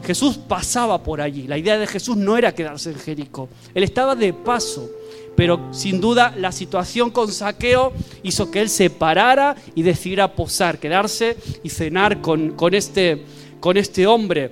Jesús 0.06 0.38
pasaba 0.38 1.02
por 1.02 1.20
allí. 1.20 1.48
La 1.48 1.58
idea 1.58 1.78
de 1.78 1.88
Jesús 1.88 2.16
no 2.16 2.38
era 2.38 2.54
quedarse 2.54 2.92
en 2.92 3.00
Jericó, 3.00 3.50
él 3.74 3.84
estaba 3.84 4.16
de 4.16 4.34
paso. 4.34 4.90
Pero 5.36 5.74
sin 5.74 6.00
duda 6.00 6.34
la 6.38 6.52
situación 6.52 7.12
con 7.12 7.30
saqueo 7.30 7.92
hizo 8.24 8.50
que 8.50 8.62
él 8.62 8.70
se 8.70 8.90
parara 8.90 9.56
y 9.76 9.84
decidiera 9.84 10.34
posar, 10.34 10.80
quedarse 10.80 11.36
y 11.62 11.70
cenar 11.70 12.22
con, 12.22 12.52
con, 12.52 12.74
este, 12.74 13.26
con 13.60 13.76
este 13.76 14.08
hombre. 14.08 14.52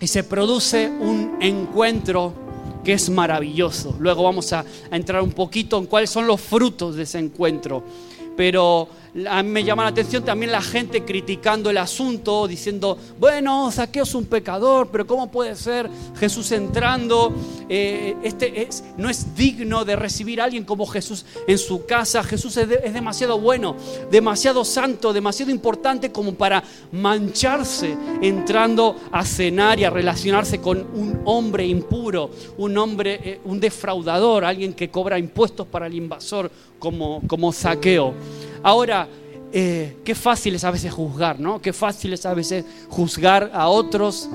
Y 0.00 0.08
se 0.08 0.24
produce 0.24 0.88
un 0.88 1.36
encuentro 1.40 2.32
que 2.82 2.94
es 2.94 3.08
maravilloso. 3.10 3.94
Luego 4.00 4.24
vamos 4.24 4.52
a, 4.52 4.64
a 4.90 4.96
entrar 4.96 5.22
un 5.22 5.30
poquito 5.30 5.78
en 5.78 5.86
cuáles 5.86 6.10
son 6.10 6.26
los 6.26 6.40
frutos 6.40 6.96
de 6.96 7.04
ese 7.04 7.20
encuentro. 7.20 7.84
Pero 8.36 8.88
me 9.14 9.62
llama 9.62 9.82
la 9.82 9.90
atención 9.90 10.24
también 10.24 10.50
la 10.50 10.62
gente 10.62 11.04
criticando 11.04 11.68
el 11.68 11.76
asunto, 11.76 12.48
diciendo, 12.48 12.96
bueno, 13.18 13.70
Saqueo 13.70 14.04
es 14.04 14.14
un 14.14 14.24
pecador, 14.24 14.88
pero 14.90 15.06
¿cómo 15.06 15.30
puede 15.30 15.54
ser 15.54 15.90
Jesús 16.16 16.50
entrando? 16.52 17.32
Eh, 17.68 18.16
este 18.22 18.62
es, 18.62 18.82
no 18.96 19.10
es 19.10 19.34
digno 19.36 19.84
de 19.84 19.96
recibir 19.96 20.40
a 20.40 20.44
alguien 20.44 20.64
como 20.64 20.86
Jesús 20.86 21.26
en 21.46 21.58
su 21.58 21.84
casa. 21.84 22.22
Jesús 22.22 22.56
es, 22.56 22.68
demasiado 22.92 23.38
bueno, 23.38 23.76
demasiado 24.10 24.64
santo, 24.64 25.12
demasiado 25.12 25.52
importante 25.52 26.10
como 26.10 26.34
para 26.34 26.62
mancharse 26.92 27.96
entrando 28.22 28.96
a 29.10 29.26
cenar 29.26 29.78
y 29.78 29.84
a 29.84 29.90
relacionarse 29.90 30.58
con 30.60 30.78
un 30.94 31.20
hombre 31.26 31.66
impuro, 31.66 32.30
un 32.56 32.78
hombre, 32.78 33.20
eh, 33.22 33.40
un 33.44 33.60
defraudador, 33.60 34.44
alguien 34.44 34.72
que 34.72 34.90
cobra 34.90 35.18
impuestos 35.18 35.66
para 35.66 35.86
el 35.86 35.94
invasor 35.94 36.50
como, 36.78 37.22
como 37.26 37.52
Saqueo. 37.52 38.14
Ahora, 38.62 39.08
eh, 39.52 39.96
qué 40.04 40.14
fácil 40.14 40.54
es 40.54 40.64
a 40.64 40.70
veces 40.70 40.92
juzgar, 40.92 41.38
¿no? 41.38 41.60
Qué 41.60 41.72
fácil 41.72 42.12
es 42.12 42.24
a 42.24 42.32
veces 42.32 42.64
juzgar 42.88 43.50
a 43.52 43.68
otros, 43.68 44.28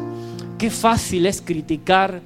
qué 0.57 0.69
fácil 0.69 1.25
es 1.25 1.41
criticar, 1.41 2.21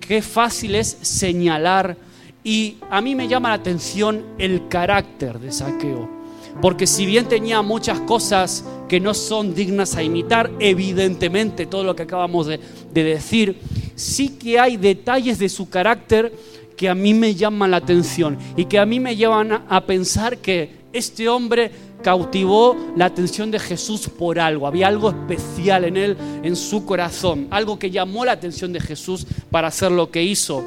qué 0.00 0.22
fácil 0.22 0.74
es 0.74 0.96
señalar. 1.02 1.96
Y 2.42 2.76
a 2.90 3.00
mí 3.00 3.14
me 3.14 3.28
llama 3.28 3.50
la 3.50 3.56
atención 3.56 4.24
el 4.38 4.68
carácter 4.68 5.38
de 5.38 5.52
Saqueo. 5.52 6.08
Porque 6.62 6.86
si 6.86 7.04
bien 7.04 7.26
tenía 7.26 7.62
muchas 7.62 8.00
cosas 8.00 8.64
que 8.88 9.00
no 9.00 9.12
son 9.12 9.54
dignas 9.54 9.96
a 9.96 10.02
imitar, 10.02 10.50
evidentemente 10.58 11.66
todo 11.66 11.84
lo 11.84 11.94
que 11.94 12.02
acabamos 12.04 12.46
de, 12.46 12.58
de 12.92 13.04
decir, 13.04 13.60
sí 13.94 14.30
que 14.30 14.58
hay 14.58 14.76
detalles 14.76 15.38
de 15.38 15.48
su 15.48 15.68
carácter 15.68 16.32
que 16.76 16.88
a 16.88 16.94
mí 16.94 17.12
me 17.12 17.34
llaman 17.34 17.72
la 17.72 17.76
atención 17.76 18.38
y 18.56 18.64
que 18.64 18.78
a 18.78 18.86
mí 18.86 18.98
me 18.98 19.14
llevan 19.14 19.64
a 19.68 19.80
pensar 19.84 20.38
que 20.38 20.79
este 20.92 21.28
hombre 21.28 21.70
cautivó 22.02 22.76
la 22.96 23.06
atención 23.06 23.50
de 23.50 23.58
Jesús 23.58 24.08
por 24.08 24.38
algo. 24.38 24.66
Había 24.66 24.88
algo 24.88 25.10
especial 25.10 25.84
en 25.84 25.96
él, 25.96 26.16
en 26.42 26.56
su 26.56 26.84
corazón. 26.84 27.46
Algo 27.50 27.78
que 27.78 27.90
llamó 27.90 28.24
la 28.24 28.32
atención 28.32 28.72
de 28.72 28.80
Jesús 28.80 29.26
para 29.50 29.68
hacer 29.68 29.92
lo 29.92 30.10
que 30.10 30.22
hizo. 30.22 30.64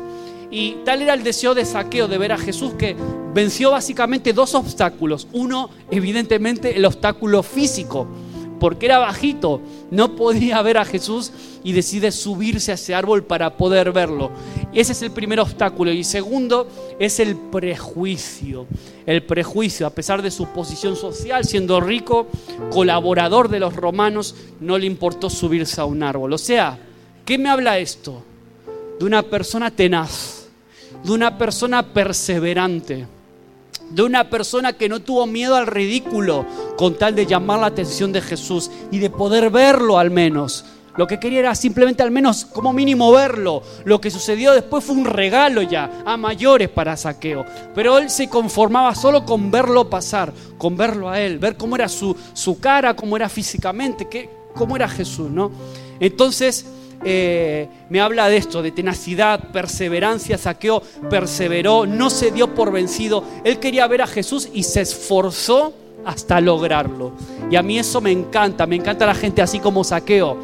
Y 0.51 0.77
tal 0.85 1.01
era 1.01 1.13
el 1.15 1.23
deseo 1.23 1.55
de 1.55 1.65
saqueo 1.65 2.07
de 2.07 2.17
ver 2.17 2.31
a 2.31 2.37
Jesús 2.37 2.73
que 2.73 2.95
venció 3.33 3.71
básicamente 3.71 4.33
dos 4.33 4.53
obstáculos. 4.53 5.27
Uno, 5.33 5.69
evidentemente, 5.89 6.77
el 6.77 6.85
obstáculo 6.85 7.41
físico 7.41 8.07
porque 8.63 8.85
era 8.85 8.99
bajito, 8.99 9.59
no 9.91 10.15
podía 10.15 10.61
ver 10.61 10.77
a 10.77 10.85
Jesús 10.85 11.33
y 11.65 11.73
decide 11.73 12.13
subirse 12.13 12.71
a 12.71 12.75
ese 12.75 12.95
árbol 12.95 13.25
para 13.25 13.57
poder 13.57 13.91
verlo. 13.91 14.31
Ese 14.73 14.93
es 14.93 15.01
el 15.01 15.11
primer 15.11 15.41
obstáculo. 15.41 15.91
Y 15.91 16.05
segundo 16.05 16.69
es 16.97 17.19
el 17.19 17.35
prejuicio. 17.35 18.65
El 19.05 19.21
prejuicio, 19.23 19.85
a 19.85 19.89
pesar 19.89 20.21
de 20.21 20.31
su 20.31 20.45
posición 20.45 20.95
social, 20.95 21.43
siendo 21.43 21.81
rico, 21.81 22.27
colaborador 22.71 23.49
de 23.49 23.59
los 23.59 23.75
romanos, 23.75 24.33
no 24.61 24.77
le 24.77 24.85
importó 24.85 25.29
subirse 25.29 25.81
a 25.81 25.85
un 25.85 26.01
árbol. 26.01 26.31
O 26.31 26.37
sea, 26.37 26.79
¿qué 27.25 27.37
me 27.37 27.49
habla 27.49 27.79
esto? 27.79 28.23
De 28.97 29.03
una 29.03 29.23
persona 29.23 29.71
tenaz, 29.71 30.47
de 31.03 31.11
una 31.11 31.37
persona 31.37 31.85
perseverante 31.93 33.07
de 33.89 34.03
una 34.03 34.29
persona 34.29 34.73
que 34.73 34.89
no 34.89 35.01
tuvo 35.01 35.25
miedo 35.27 35.55
al 35.55 35.67
ridículo 35.67 36.45
con 36.77 36.95
tal 36.97 37.15
de 37.15 37.25
llamar 37.25 37.59
la 37.59 37.67
atención 37.67 38.11
de 38.11 38.21
Jesús 38.21 38.71
y 38.91 38.99
de 38.99 39.09
poder 39.09 39.49
verlo 39.49 39.99
al 39.99 40.11
menos. 40.11 40.65
Lo 40.95 41.07
que 41.07 41.19
quería 41.19 41.39
era 41.39 41.55
simplemente 41.55 42.03
al 42.03 42.11
menos 42.11 42.45
como 42.45 42.71
mínimo 42.71 43.11
verlo. 43.11 43.63
Lo 43.83 43.99
que 43.99 44.11
sucedió 44.11 44.51
después 44.51 44.83
fue 44.83 44.95
un 44.95 45.05
regalo 45.05 45.63
ya 45.63 46.03
a 46.05 46.17
mayores 46.17 46.69
para 46.69 46.95
Saqueo. 46.95 47.45
Pero 47.73 47.97
él 47.97 48.09
se 48.09 48.29
conformaba 48.29 48.93
solo 48.93 49.25
con 49.25 49.49
verlo 49.49 49.89
pasar, 49.89 50.31
con 50.57 50.77
verlo 50.77 51.09
a 51.09 51.19
él, 51.19 51.39
ver 51.39 51.57
cómo 51.57 51.75
era 51.75 51.89
su, 51.89 52.15
su 52.33 52.59
cara, 52.59 52.95
cómo 52.95 53.15
era 53.15 53.27
físicamente, 53.27 54.07
qué, 54.07 54.29
cómo 54.53 54.75
era 54.75 54.87
Jesús, 54.87 55.31
¿no? 55.31 55.51
Entonces 55.99 56.65
eh, 57.05 57.67
me 57.89 58.01
habla 58.01 58.29
de 58.29 58.37
esto, 58.37 58.61
de 58.61 58.71
tenacidad, 58.71 59.51
perseverancia. 59.51 60.37
Saqueo 60.37 60.81
perseveró, 61.09 61.85
no 61.85 62.09
se 62.09 62.31
dio 62.31 62.53
por 62.53 62.71
vencido. 62.71 63.23
Él 63.43 63.59
quería 63.59 63.87
ver 63.87 64.01
a 64.01 64.07
Jesús 64.07 64.49
y 64.53 64.63
se 64.63 64.81
esforzó 64.81 65.73
hasta 66.05 66.41
lograrlo. 66.41 67.13
Y 67.49 67.55
a 67.55 67.63
mí 67.63 67.79
eso 67.79 68.01
me 68.01 68.11
encanta, 68.11 68.65
me 68.65 68.75
encanta 68.75 69.05
la 69.05 69.15
gente 69.15 69.41
así 69.41 69.59
como 69.59 69.83
Saqueo. 69.83 70.37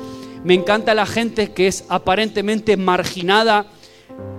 Me 0.44 0.54
encanta 0.54 0.94
la 0.94 1.06
gente 1.06 1.52
que 1.52 1.68
es 1.68 1.84
aparentemente 1.90 2.78
marginada. 2.78 3.66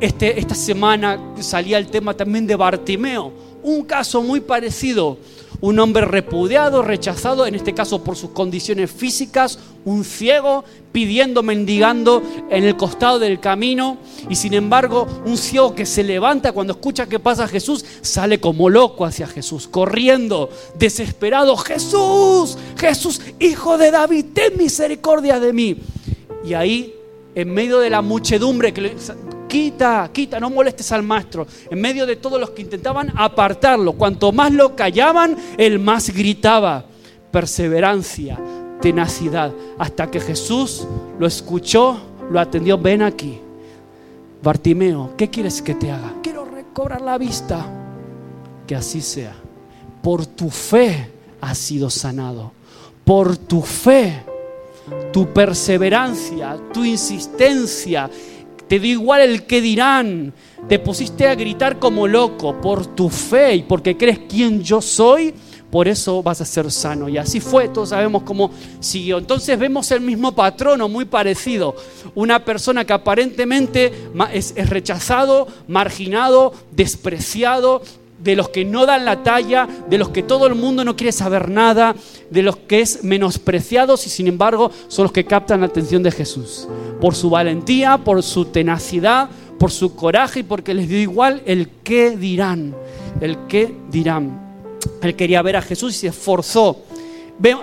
Este, 0.00 0.38
esta 0.38 0.54
semana 0.54 1.18
salía 1.40 1.78
el 1.78 1.88
tema 1.88 2.14
también 2.14 2.46
de 2.46 2.56
Bartimeo, 2.56 3.32
un 3.62 3.84
caso 3.84 4.22
muy 4.22 4.40
parecido 4.40 5.18
un 5.60 5.78
hombre 5.78 6.04
repudiado, 6.04 6.82
rechazado, 6.82 7.46
en 7.46 7.54
este 7.54 7.74
caso 7.74 8.02
por 8.02 8.16
sus 8.16 8.30
condiciones 8.30 8.90
físicas, 8.90 9.58
un 9.84 10.04
ciego 10.04 10.64
pidiendo, 10.92 11.42
mendigando 11.42 12.22
en 12.50 12.64
el 12.64 12.76
costado 12.76 13.18
del 13.18 13.40
camino, 13.40 13.98
y 14.28 14.36
sin 14.36 14.54
embargo 14.54 15.06
un 15.24 15.36
ciego 15.36 15.74
que 15.74 15.86
se 15.86 16.02
levanta 16.02 16.52
cuando 16.52 16.72
escucha 16.72 17.06
que 17.06 17.18
pasa 17.18 17.46
Jesús, 17.46 17.84
sale 18.00 18.40
como 18.40 18.68
loco 18.68 19.04
hacia 19.04 19.26
Jesús, 19.26 19.68
corriendo, 19.68 20.50
desesperado, 20.78 21.56
Jesús, 21.56 22.56
Jesús, 22.76 23.20
hijo 23.38 23.78
de 23.78 23.90
David, 23.90 24.26
ten 24.32 24.56
misericordia 24.56 25.38
de 25.38 25.52
mí. 25.52 25.76
Y 26.44 26.54
ahí, 26.54 26.94
en 27.34 27.52
medio 27.52 27.78
de 27.78 27.90
la 27.90 28.02
muchedumbre 28.02 28.72
que 28.72 28.92
quita, 29.50 30.08
quita, 30.12 30.38
no 30.38 30.48
molestes 30.48 30.90
al 30.92 31.02
maestro. 31.02 31.46
En 31.68 31.80
medio 31.80 32.06
de 32.06 32.16
todos 32.16 32.40
los 32.40 32.50
que 32.50 32.62
intentaban 32.62 33.12
apartarlo, 33.16 33.92
cuanto 33.94 34.30
más 34.30 34.52
lo 34.52 34.76
callaban, 34.76 35.36
él 35.58 35.78
más 35.80 36.08
gritaba. 36.10 36.86
Perseverancia, 37.32 38.38
tenacidad, 38.80 39.52
hasta 39.78 40.10
que 40.10 40.20
Jesús 40.20 40.86
lo 41.18 41.26
escuchó, 41.26 42.00
lo 42.30 42.40
atendió, 42.40 42.78
ven 42.78 43.02
aquí. 43.02 43.40
Bartimeo, 44.42 45.14
¿qué 45.16 45.28
quieres 45.28 45.60
que 45.60 45.74
te 45.74 45.90
haga? 45.90 46.14
Quiero 46.22 46.44
recobrar 46.44 47.00
la 47.02 47.18
vista. 47.18 47.66
Que 48.66 48.76
así 48.76 49.00
sea. 49.00 49.34
Por 50.00 50.26
tu 50.26 50.48
fe 50.48 51.10
has 51.40 51.58
sido 51.58 51.90
sanado. 51.90 52.52
Por 53.04 53.36
tu 53.36 53.62
fe, 53.62 54.22
tu 55.12 55.32
perseverancia, 55.32 56.56
tu 56.72 56.84
insistencia 56.84 58.08
te 58.70 58.78
dio 58.78 58.92
igual 58.92 59.22
el 59.22 59.46
que 59.46 59.60
dirán. 59.60 60.32
Te 60.68 60.78
pusiste 60.78 61.26
a 61.26 61.34
gritar 61.34 61.80
como 61.80 62.06
loco 62.06 62.60
por 62.60 62.86
tu 62.94 63.08
fe 63.08 63.56
y 63.56 63.62
porque 63.64 63.96
crees 63.96 64.20
quién 64.28 64.62
yo 64.62 64.80
soy. 64.80 65.34
Por 65.72 65.88
eso 65.88 66.22
vas 66.22 66.40
a 66.40 66.44
ser 66.44 66.70
sano. 66.70 67.08
Y 67.08 67.18
así 67.18 67.40
fue, 67.40 67.68
todos 67.68 67.88
sabemos 67.88 68.22
cómo 68.22 68.52
siguió. 68.78 69.18
Entonces 69.18 69.58
vemos 69.58 69.90
el 69.90 70.02
mismo 70.02 70.36
patrono, 70.36 70.88
muy 70.88 71.04
parecido. 71.04 71.74
Una 72.14 72.44
persona 72.44 72.84
que 72.84 72.92
aparentemente 72.92 73.92
es, 74.32 74.52
es 74.54 74.70
rechazado, 74.70 75.48
marginado, 75.66 76.52
despreciado, 76.70 77.82
de 78.22 78.36
los 78.36 78.50
que 78.50 78.64
no 78.64 78.86
dan 78.86 79.04
la 79.04 79.22
talla, 79.22 79.66
de 79.88 79.98
los 79.98 80.10
que 80.10 80.22
todo 80.22 80.46
el 80.46 80.54
mundo 80.54 80.84
no 80.84 80.96
quiere 80.96 81.12
saber 81.12 81.48
nada, 81.48 81.94
de 82.30 82.42
los 82.42 82.56
que 82.56 82.80
es 82.80 83.02
menospreciados 83.02 84.06
y 84.06 84.10
sin 84.10 84.26
embargo 84.28 84.70
son 84.88 85.04
los 85.04 85.12
que 85.12 85.24
captan 85.24 85.60
la 85.60 85.66
atención 85.66 86.02
de 86.02 86.10
Jesús. 86.10 86.68
Por 87.00 87.14
su 87.14 87.30
valentía, 87.30 87.98
por 87.98 88.22
su 88.22 88.46
tenacidad, 88.46 89.30
por 89.58 89.70
su 89.70 89.94
coraje 89.94 90.40
y 90.40 90.42
porque 90.42 90.74
les 90.74 90.88
dio 90.88 90.98
igual 90.98 91.42
el 91.46 91.68
qué 91.82 92.16
dirán, 92.16 92.74
el 93.20 93.36
qué 93.46 93.74
dirán. 93.90 94.50
Él 95.02 95.16
quería 95.16 95.42
ver 95.42 95.56
a 95.56 95.62
Jesús 95.62 95.94
y 95.94 95.98
se 95.98 96.06
esforzó. 96.08 96.78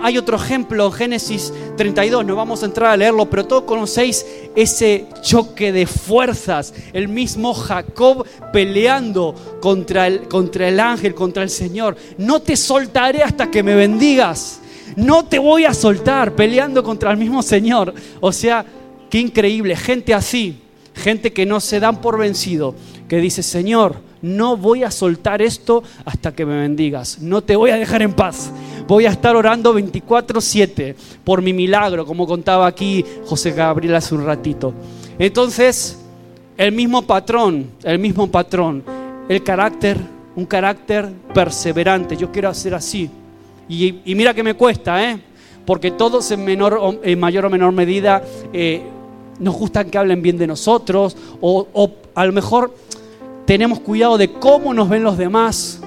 Hay 0.02 0.18
otro 0.18 0.36
ejemplo 0.36 0.90
Génesis 0.90 1.52
32, 1.76 2.24
no 2.24 2.34
vamos 2.34 2.62
a 2.62 2.66
entrar 2.66 2.90
a 2.90 2.96
leerlo, 2.96 3.30
pero 3.30 3.46
todos 3.46 3.62
conocéis 3.62 4.26
ese 4.56 5.06
choque 5.22 5.70
de 5.72 5.86
fuerzas, 5.86 6.74
el 6.92 7.08
mismo 7.08 7.54
Jacob 7.54 8.26
peleando 8.52 9.34
contra 9.60 10.08
el, 10.08 10.22
contra 10.28 10.68
el 10.68 10.80
ángel, 10.80 11.14
contra 11.14 11.42
el 11.42 11.50
Señor. 11.50 11.96
No 12.18 12.40
te 12.40 12.56
soltaré 12.56 13.22
hasta 13.22 13.50
que 13.50 13.62
me 13.62 13.74
bendigas, 13.74 14.60
no 14.96 15.24
te 15.24 15.38
voy 15.38 15.64
a 15.64 15.74
soltar 15.74 16.34
peleando 16.34 16.82
contra 16.82 17.12
el 17.12 17.16
mismo 17.16 17.42
Señor. 17.42 17.94
O 18.20 18.32
sea, 18.32 18.64
qué 19.08 19.18
increíble, 19.18 19.76
gente 19.76 20.12
así, 20.12 20.60
gente 20.94 21.32
que 21.32 21.46
no 21.46 21.60
se 21.60 21.78
dan 21.78 22.00
por 22.00 22.18
vencido, 22.18 22.74
que 23.08 23.18
dice, 23.18 23.44
Señor, 23.44 24.07
no 24.22 24.56
voy 24.56 24.84
a 24.84 24.90
soltar 24.90 25.42
esto 25.42 25.82
hasta 26.04 26.34
que 26.34 26.46
me 26.46 26.58
bendigas, 26.60 27.20
no 27.20 27.42
te 27.42 27.56
voy 27.56 27.70
a 27.70 27.76
dejar 27.76 28.02
en 28.02 28.12
paz 28.12 28.50
voy 28.88 29.04
a 29.04 29.10
estar 29.10 29.36
orando 29.36 29.74
24/7 29.74 30.96
por 31.22 31.42
mi 31.42 31.52
milagro, 31.52 32.06
como 32.06 32.26
contaba 32.26 32.66
aquí 32.66 33.04
José 33.26 33.52
Gabriel 33.52 33.94
hace 33.94 34.14
un 34.14 34.24
ratito. 34.24 34.72
Entonces, 35.18 35.98
el 36.56 36.72
mismo 36.72 37.02
patrón, 37.02 37.70
el 37.84 37.98
mismo 37.98 38.28
patrón, 38.28 38.82
el 39.28 39.44
carácter, 39.44 39.98
un 40.34 40.46
carácter 40.46 41.08
perseverante. 41.34 42.16
Yo 42.16 42.32
quiero 42.32 42.48
hacer 42.48 42.74
así. 42.74 43.10
Y, 43.68 44.14
mira 44.14 44.32
que 44.32 44.42
me 44.42 44.54
cuesta, 44.54 45.10
¿eh? 45.10 45.20
Porque 45.66 45.90
todos 45.90 46.30
en, 46.30 46.42
menor, 46.42 46.98
en 47.02 47.20
mayor 47.20 47.44
o 47.44 47.50
menor 47.50 47.72
medida 47.72 48.22
eh, 48.54 48.82
nos 49.38 49.54
gustan 49.54 49.90
que 49.90 49.98
hablen 49.98 50.22
bien 50.22 50.38
de 50.38 50.46
nosotros 50.46 51.14
o 51.42 51.68
a 52.14 52.24
lo 52.24 52.32
mejor 52.32 52.74
tenemos 53.48 53.80
cuidado 53.80 54.18
de 54.18 54.30
cómo 54.30 54.74
nos 54.74 54.90
ven 54.90 55.02
los 55.02 55.16
demás 55.16 55.80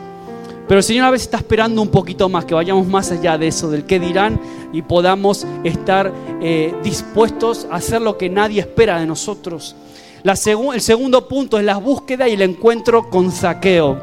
pero 0.71 0.79
el 0.79 0.83
Señor 0.85 1.07
a 1.07 1.11
veces 1.11 1.27
está 1.27 1.35
esperando 1.35 1.81
un 1.81 1.89
poquito 1.89 2.29
más, 2.29 2.45
que 2.45 2.53
vayamos 2.53 2.87
más 2.87 3.11
allá 3.11 3.37
de 3.37 3.47
eso, 3.47 3.69
del 3.69 3.83
qué 3.83 3.99
dirán, 3.99 4.39
y 4.71 4.81
podamos 4.81 5.45
estar 5.65 6.13
eh, 6.41 6.73
dispuestos 6.81 7.67
a 7.69 7.75
hacer 7.75 8.01
lo 8.01 8.17
que 8.17 8.29
nadie 8.29 8.61
espera 8.61 8.97
de 8.97 9.05
nosotros. 9.05 9.75
el 10.23 10.81
segundo 10.81 11.27
punto 11.27 11.59
es 11.59 11.65
la 11.65 11.75
búsqueda 11.75 12.29
y 12.29 12.35
el 12.35 12.41
encuentro 12.41 13.09
con 13.09 13.33
Zaqueo. 13.33 13.99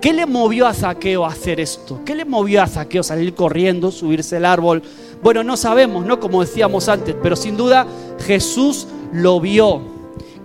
¿Qué 0.00 0.12
le 0.12 0.26
movió 0.26 0.66
a 0.66 0.74
Zaqueo 0.74 1.24
a 1.24 1.28
hacer 1.28 1.60
esto? 1.60 2.00
¿Qué 2.04 2.16
le 2.16 2.24
movió 2.24 2.60
a 2.60 2.66
Zaqueo 2.66 3.02
a 3.02 3.04
salir 3.04 3.32
corriendo, 3.34 3.92
subirse 3.92 4.38
al 4.38 4.46
árbol? 4.46 4.82
Bueno, 5.22 5.44
no 5.44 5.56
sabemos, 5.56 6.04
¿no? 6.04 6.18
Como 6.18 6.40
decíamos 6.40 6.88
antes, 6.88 7.14
pero 7.22 7.36
sin 7.36 7.56
duda 7.56 7.86
Jesús 8.18 8.88
lo 9.12 9.38
vio 9.40 9.95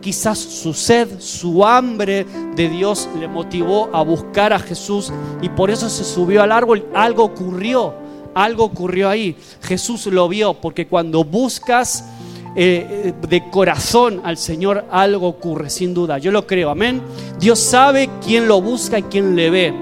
Quizás 0.01 0.39
su 0.39 0.73
sed, 0.73 1.19
su 1.19 1.63
hambre 1.63 2.25
de 2.55 2.69
Dios 2.69 3.07
le 3.19 3.27
motivó 3.27 3.87
a 3.93 4.01
buscar 4.01 4.51
a 4.51 4.57
Jesús 4.57 5.13
y 5.43 5.49
por 5.49 5.69
eso 5.69 5.89
se 5.89 6.03
subió 6.03 6.41
al 6.41 6.51
árbol. 6.51 6.87
Algo 6.95 7.23
ocurrió, 7.23 7.93
algo 8.33 8.63
ocurrió 8.63 9.09
ahí. 9.09 9.37
Jesús 9.61 10.07
lo 10.07 10.27
vio 10.27 10.55
porque 10.55 10.87
cuando 10.87 11.23
buscas 11.23 12.03
eh, 12.55 13.13
de 13.29 13.49
corazón 13.51 14.21
al 14.23 14.37
Señor, 14.37 14.85
algo 14.89 15.27
ocurre, 15.27 15.69
sin 15.69 15.93
duda. 15.93 16.17
Yo 16.17 16.31
lo 16.31 16.47
creo, 16.47 16.71
amén. 16.71 16.99
Dios 17.39 17.59
sabe 17.59 18.09
quién 18.25 18.47
lo 18.47 18.59
busca 18.59 18.97
y 18.97 19.03
quién 19.03 19.35
le 19.35 19.51
ve. 19.51 19.73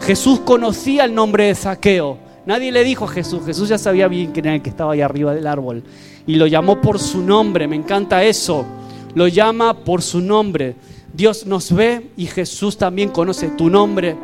Jesús 0.00 0.40
conocía 0.40 1.04
el 1.04 1.14
nombre 1.14 1.44
de 1.44 1.54
Zaqueo. 1.54 2.18
Nadie 2.46 2.72
le 2.72 2.82
dijo 2.82 3.04
a 3.04 3.08
Jesús, 3.08 3.44
Jesús 3.46 3.68
ya 3.68 3.78
sabía 3.78 4.08
bien 4.08 4.32
quién 4.32 4.46
era 4.46 4.56
el 4.56 4.62
que 4.62 4.70
estaba 4.70 4.94
ahí 4.94 5.00
arriba 5.00 5.32
del 5.32 5.46
árbol. 5.46 5.84
Y 6.26 6.34
lo 6.34 6.48
llamó 6.48 6.80
por 6.80 6.98
su 6.98 7.22
nombre, 7.22 7.68
me 7.68 7.76
encanta 7.76 8.24
eso 8.24 8.66
lo 9.14 9.28
llama 9.28 9.84
por 9.84 10.02
su 10.02 10.20
nombre. 10.20 10.76
Dios 11.12 11.46
nos 11.46 11.72
ve 11.72 12.10
y 12.16 12.26
Jesús 12.26 12.78
también 12.78 13.10
conoce 13.10 13.48
tu 13.48 13.68
nombre, 13.68 14.16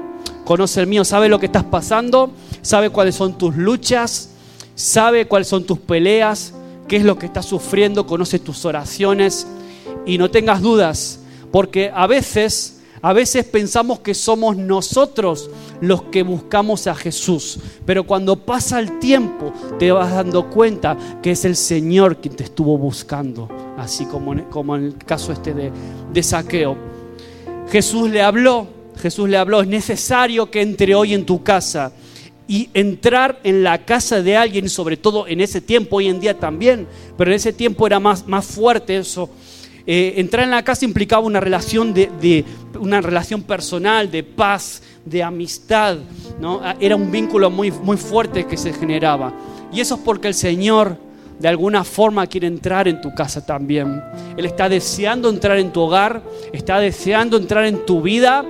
conoce 0.44 0.80
el 0.80 0.86
mío, 0.86 1.04
sabe 1.04 1.28
lo 1.28 1.38
que 1.38 1.46
estás 1.46 1.64
pasando, 1.64 2.32
sabe 2.62 2.90
cuáles 2.90 3.14
son 3.14 3.36
tus 3.36 3.56
luchas, 3.56 4.30
sabe 4.74 5.26
cuáles 5.26 5.48
son 5.48 5.64
tus 5.64 5.78
peleas, 5.78 6.54
qué 6.86 6.96
es 6.96 7.04
lo 7.04 7.18
que 7.18 7.26
estás 7.26 7.44
sufriendo, 7.44 8.06
conoce 8.06 8.38
tus 8.38 8.64
oraciones 8.64 9.46
y 10.06 10.16
no 10.16 10.30
tengas 10.30 10.62
dudas, 10.62 11.20
porque 11.52 11.90
a 11.94 12.06
veces 12.06 12.77
a 13.00 13.12
veces 13.12 13.44
pensamos 13.44 14.00
que 14.00 14.14
somos 14.14 14.56
nosotros 14.56 15.50
los 15.80 16.02
que 16.04 16.22
buscamos 16.22 16.86
a 16.86 16.94
Jesús, 16.94 17.58
pero 17.86 18.04
cuando 18.04 18.44
pasa 18.44 18.80
el 18.80 18.98
tiempo 18.98 19.52
te 19.78 19.92
vas 19.92 20.12
dando 20.12 20.50
cuenta 20.50 20.96
que 21.22 21.32
es 21.32 21.44
el 21.44 21.56
Señor 21.56 22.18
quien 22.18 22.36
te 22.36 22.44
estuvo 22.44 22.76
buscando, 22.76 23.48
así 23.76 24.06
como, 24.06 24.32
en 24.34 24.84
el 24.84 24.96
caso 24.96 25.32
este 25.32 25.54
de, 25.54 25.70
de 26.12 26.22
Saqueo. 26.22 26.76
Jesús 27.70 28.10
le 28.10 28.22
habló, 28.22 28.66
Jesús 29.00 29.28
le 29.28 29.36
habló, 29.36 29.60
es 29.60 29.68
necesario 29.68 30.50
que 30.50 30.62
entre 30.62 30.94
hoy 30.94 31.14
en 31.14 31.26
tu 31.26 31.42
casa 31.42 31.92
y 32.48 32.70
entrar 32.72 33.40
en 33.44 33.62
la 33.62 33.84
casa 33.84 34.22
de 34.22 34.36
alguien, 34.36 34.70
sobre 34.70 34.96
todo 34.96 35.26
en 35.26 35.40
ese 35.40 35.60
tiempo, 35.60 35.96
hoy 35.96 36.08
en 36.08 36.18
día 36.18 36.38
también, 36.38 36.86
pero 37.16 37.30
en 37.30 37.36
ese 37.36 37.52
tiempo 37.52 37.86
era 37.86 38.00
más, 38.00 38.26
más 38.26 38.46
fuerte 38.46 38.96
eso 38.96 39.28
eh, 39.90 40.20
entrar 40.20 40.44
en 40.44 40.50
la 40.50 40.62
casa 40.62 40.84
implicaba 40.84 41.24
una 41.24 41.40
relación, 41.40 41.94
de, 41.94 42.44
una 42.78 43.00
relación 43.00 43.42
personal, 43.42 44.10
de 44.10 44.22
paz, 44.22 44.82
de 45.04 45.22
amistad. 45.22 45.98
¿no? 46.40 46.60
Ah, 46.62 46.76
era 46.80 46.96
un 46.96 47.10
vínculo 47.10 47.50
muy, 47.50 47.70
muy 47.70 47.96
fuerte 47.96 48.46
que 48.46 48.56
se 48.56 48.72
generaba. 48.72 49.32
Y 49.72 49.80
eso 49.80 49.96
es 49.96 50.00
porque 50.00 50.28
el 50.28 50.34
Señor 50.34 50.96
de 51.38 51.48
alguna 51.48 51.84
forma 51.84 52.26
quiere 52.26 52.46
entrar 52.46 52.88
en 52.88 53.00
tu 53.00 53.14
casa 53.14 53.44
también. 53.44 54.02
Él 54.36 54.44
está 54.44 54.68
deseando 54.68 55.28
entrar 55.28 55.58
en 55.58 55.72
tu 55.72 55.80
hogar, 55.82 56.22
está 56.52 56.80
deseando 56.80 57.36
entrar 57.36 57.64
en 57.64 57.86
tu 57.86 58.02
vida, 58.02 58.44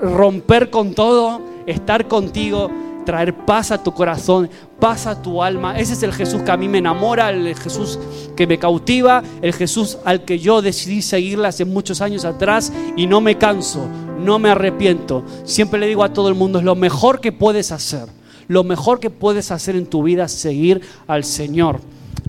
romper 0.00 0.70
con 0.70 0.94
todo, 0.94 1.40
estar 1.66 2.08
contigo 2.08 2.70
traer 3.04 3.34
paz 3.34 3.70
a 3.70 3.82
tu 3.82 3.92
corazón, 3.92 4.50
paz 4.84 5.06
a 5.06 5.22
tu 5.22 5.42
alma. 5.42 5.78
Ese 5.78 5.94
es 5.94 6.02
el 6.02 6.12
Jesús 6.12 6.42
que 6.42 6.50
a 6.50 6.58
mí 6.58 6.68
me 6.68 6.76
enamora, 6.76 7.30
el 7.30 7.56
Jesús 7.56 7.98
que 8.36 8.46
me 8.46 8.58
cautiva, 8.58 9.22
el 9.40 9.54
Jesús 9.54 9.96
al 10.04 10.26
que 10.26 10.38
yo 10.38 10.60
decidí 10.60 11.00
seguirle 11.00 11.48
hace 11.48 11.64
muchos 11.64 12.02
años 12.02 12.26
atrás 12.26 12.70
y 12.94 13.06
no 13.06 13.22
me 13.22 13.38
canso, 13.38 13.88
no 14.20 14.38
me 14.38 14.50
arrepiento. 14.50 15.24
Siempre 15.44 15.80
le 15.80 15.86
digo 15.86 16.04
a 16.04 16.12
todo 16.12 16.28
el 16.28 16.34
mundo, 16.34 16.58
es 16.58 16.66
lo 16.66 16.74
mejor 16.74 17.22
que 17.22 17.32
puedes 17.32 17.72
hacer. 17.72 18.08
Lo 18.46 18.62
mejor 18.62 19.00
que 19.00 19.08
puedes 19.08 19.50
hacer 19.52 19.74
en 19.74 19.86
tu 19.86 20.02
vida 20.02 20.24
es 20.24 20.32
seguir 20.32 20.82
al 21.06 21.24
Señor. 21.24 21.80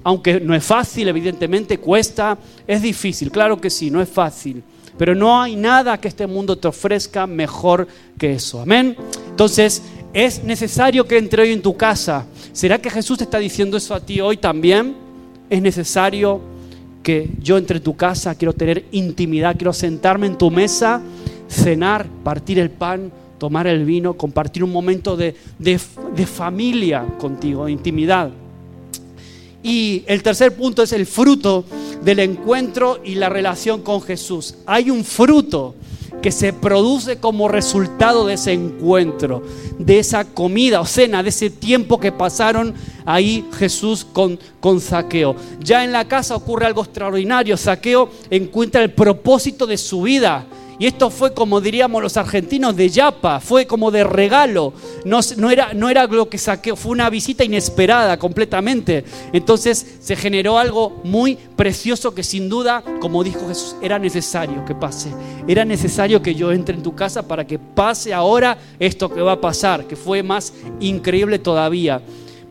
Aunque 0.05 0.39
no 0.39 0.55
es 0.55 0.63
fácil, 0.63 1.09
evidentemente 1.09 1.79
cuesta, 1.79 2.37
es 2.65 2.81
difícil, 2.81 3.31
claro 3.31 3.59
que 3.59 3.69
sí, 3.69 3.91
no 3.91 4.01
es 4.01 4.07
fácil. 4.07 4.63
Pero 4.97 5.13
no 5.13 5.41
hay 5.41 5.57
nada 5.57 5.97
que 5.97 6.07
este 6.07 6.25
mundo 6.25 6.57
te 6.57 6.69
ofrezca 6.69 7.27
mejor 7.27 7.85
que 8.17 8.31
eso. 8.31 8.61
Amén. 8.61 8.95
Entonces, 9.29 9.81
es 10.15 10.41
necesario 10.45 11.05
que 11.05 11.17
entre 11.17 11.41
hoy 11.43 11.51
en 11.51 11.61
tu 11.61 11.75
casa. 11.75 12.25
¿Será 12.55 12.79
que 12.79 12.89
Jesús 12.89 13.17
te 13.17 13.25
está 13.25 13.37
diciendo 13.37 13.75
eso 13.75 13.93
a 13.93 13.99
ti 13.99 14.21
hoy 14.21 14.37
también? 14.37 14.95
Es 15.49 15.61
necesario 15.61 16.39
que 17.03 17.29
yo 17.41 17.57
entre 17.57 17.79
en 17.79 17.83
tu 17.83 17.97
casa, 17.97 18.33
quiero 18.35 18.53
tener 18.53 18.85
intimidad, 18.93 19.57
quiero 19.57 19.73
sentarme 19.73 20.27
en 20.27 20.37
tu 20.37 20.49
mesa, 20.49 21.01
cenar, 21.49 22.07
partir 22.23 22.57
el 22.57 22.69
pan, 22.69 23.11
tomar 23.37 23.67
el 23.67 23.83
vino, 23.83 24.13
compartir 24.13 24.63
un 24.63 24.71
momento 24.71 25.17
de, 25.17 25.35
de, 25.59 25.77
de 26.15 26.25
familia 26.25 27.05
contigo, 27.17 27.65
de 27.65 27.73
intimidad. 27.73 28.29
Y 29.61 30.03
el 30.07 30.23
tercer 30.23 30.55
punto 30.55 30.81
es 30.81 30.93
el 30.93 31.05
fruto 31.05 31.65
del 32.05 32.19
encuentro 32.19 33.01
y 33.03 33.15
la 33.15 33.27
relación 33.27 33.81
con 33.81 34.01
Jesús. 34.01 34.55
Hay 34.65 34.89
un 34.89 35.03
fruto 35.03 35.75
que 36.25 36.31
se 36.31 36.53
produce 36.53 37.19
como 37.19 37.47
resultado 37.47 38.25
de 38.25 38.33
ese 38.33 38.51
encuentro, 38.51 39.43
de 39.77 39.99
esa 39.99 40.25
comida 40.25 40.81
o 40.81 40.85
cena, 40.87 41.21
de 41.21 41.29
ese 41.29 41.51
tiempo 41.51 41.99
que 41.99 42.11
pasaron 42.11 42.73
ahí 43.05 43.47
Jesús 43.59 44.03
con, 44.11 44.39
con. 44.59 44.81
Ya 45.59 45.83
en 45.83 45.91
la 45.91 46.07
casa 46.07 46.35
ocurre 46.35 46.65
algo 46.65 46.81
extraordinario. 46.81 47.55
Zaqueo 47.57 48.09
encuentra 48.31 48.81
el 48.81 48.91
propósito 48.91 49.67
de 49.67 49.77
su 49.77 50.01
vida 50.01 50.47
y 50.77 50.87
esto 50.87 51.09
fue 51.09 51.33
como 51.33 51.61
diríamos 51.61 52.01
los 52.01 52.17
argentinos 52.17 52.75
de 52.75 52.89
Yapa, 52.89 53.39
fue 53.39 53.65
como 53.65 53.91
de 53.91 54.03
regalo. 54.03 54.73
No, 55.05 55.19
era 55.49 56.07
lo 56.07 56.29
que 56.29 56.37
saqué, 56.37 56.75
fue 56.75 56.91
una 56.91 57.09
visita 57.09 57.43
inesperada 57.43 58.17
completamente. 58.17 59.05
Entonces 59.31 59.97
se 60.01 60.15
generó 60.15 60.57
algo 60.57 61.01
muy 61.03 61.35
precioso 61.35 62.13
que 62.13 62.23
sin 62.23 62.49
duda, 62.49 62.83
como 62.99 63.23
dijo 63.23 63.47
Jesús, 63.47 63.75
era 63.81 63.97
necesario 63.99 64.65
que 64.65 64.75
pase. 64.75 65.11
Era 65.47 65.63
necesario 65.63 66.21
que 66.21 66.35
yo 66.35 66.51
entre 66.51 66.75
en 66.75 66.83
tu 66.83 66.93
casa 66.93 67.25
para 67.25 67.47
que 67.47 67.57
pase 67.57 68.13
ahora 68.13 68.57
esto 68.79 69.13
que 69.13 69.21
va 69.21 69.33
a 69.33 69.41
pasar, 69.41 69.85
que 69.85 69.95
fue 69.95 70.23
más 70.23 70.53
increíble 70.79 71.39
todavía. 71.39 72.01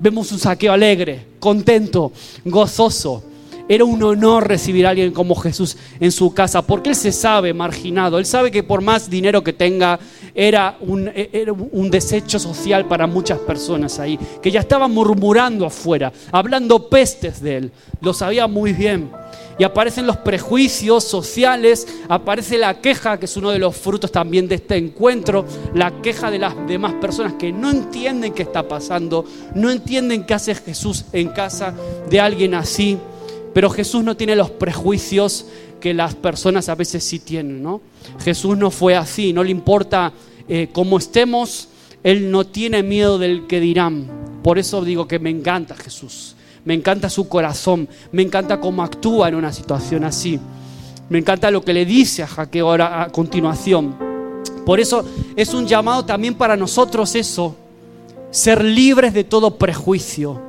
Vemos 0.01 0.33
un 0.33 0.39
saqueo 0.39 0.73
alegre, 0.73 1.27
contento, 1.39 2.13
gozoso 2.45 3.23
era 3.69 3.85
un 3.85 4.03
honor 4.03 4.47
recibir 4.47 4.87
a 4.87 4.91
alguien 4.91 5.13
como 5.13 5.35
Jesús 5.35 5.77
en 6.01 6.13
su 6.13 6.35
casa, 6.35 6.63
porque 6.63 6.91
él 6.91 6.97
se 6.97 7.13
sabe 7.13 7.55
marginado, 7.55 8.19
él 8.19 8.27
sabe 8.27 8.51
que 8.51 8.63
por 8.63 8.83
más 8.83 9.09
dinero 9.09 9.43
que 9.43 9.53
tenga, 9.53 9.99
era 10.35 10.77
un, 10.81 11.91
desecho 11.91 12.39
social 12.39 12.87
para 12.87 13.07
muchas 13.07 13.39
personas 13.39 14.01
ahí, 14.01 14.19
que 14.43 14.51
ya 14.51 14.61
estaban 14.61 14.91
murmurando 14.91 15.65
afuera, 15.65 16.13
hablando 16.33 16.89
pestes 16.89 17.41
de 17.41 17.57
él, 17.57 17.73
lo 18.01 18.13
sabía 18.13 18.47
muy 18.47 18.73
bien. 18.73 19.11
y 19.57 19.63
aparecen 19.63 20.09
los 20.09 20.17
prejuicios 20.17 21.05
sociales, 21.05 21.87
aparece 22.09 22.59
la 22.59 22.81
queja, 22.81 23.19
que 23.21 23.27
es 23.27 23.37
uno 23.37 23.51
de 23.51 23.61
los 23.61 23.77
frutos 23.77 24.11
también 24.11 24.49
de 24.49 24.57
este 24.57 24.77
encuentro, 24.77 25.45
la 25.75 26.03
queja 26.03 26.33
de 26.33 26.41
las 26.41 26.55
demás 26.67 26.95
personas 26.95 27.35
que 27.35 27.53
no 27.53 27.71
entienden 27.71 28.35
qué 28.35 28.43
está 28.43 28.67
pasando, 28.67 29.25
no 29.55 29.71
entienden 29.71 30.27
qué 30.27 30.35
hace 30.35 30.57
Jesús 30.57 31.05
en 31.13 31.29
casa 31.29 31.73
de 32.11 32.19
alguien 32.19 32.55
así, 32.55 32.99
pero 33.55 33.71
Jesús 33.71 34.05
no 34.05 34.17
tiene 34.17 34.37
los 34.37 34.51
prejuicios 34.51 35.47
que 35.81 35.95
las 35.95 36.15
personas 36.15 36.69
a 36.69 36.75
veces 36.75 37.03
sí 37.03 37.21
tienen, 37.21 37.63
¿no? 37.63 37.81
Jesús 38.23 38.59
no 38.59 38.71
fue 38.71 38.97
así, 38.97 39.33
no 39.33 39.43
le 39.43 39.51
importa 39.51 40.13
eh, 40.49 40.69
cómo 40.73 40.99
estemos, 40.99 41.69
Él 42.03 42.31
no 42.31 42.45
tiene 42.45 42.83
miedo 42.83 43.19
del 43.19 43.47
que 43.47 43.61
dirán. 43.61 44.11
Por 44.43 44.59
eso 44.59 44.85
digo 44.85 45.09
que 45.09 45.19
me 45.19 45.31
encanta 45.31 45.75
Jesús 45.75 46.35
me 46.65 46.75
encanta 46.75 47.11
su 47.11 47.29
corazón, 47.29 47.89
me 48.13 48.23
encanta 48.23 48.61
cómo 48.61 48.83
actúa 48.83 49.29
en 49.29 49.35
una 49.35 49.53
situación 49.53 50.05
así. 50.05 50.41
Me 51.09 51.19
encanta 51.19 51.51
lo 51.51 51.63
que 51.63 51.75
le 51.75 51.85
dice 51.85 52.23
a 52.23 52.27
Jaqueo 52.27 52.71
ahora 52.71 53.03
a 53.03 53.11
continuación. 53.11 53.95
Por 54.65 54.81
eso 54.81 55.05
es 55.37 55.53
un 55.53 55.67
llamado 55.67 56.05
también 56.07 56.35
para 56.35 56.57
nosotros 56.57 57.15
eso, 57.15 57.55
ser 58.31 58.65
libres 58.65 59.13
de 59.13 59.25
todo 59.25 59.59
prejuicio, 59.59 60.41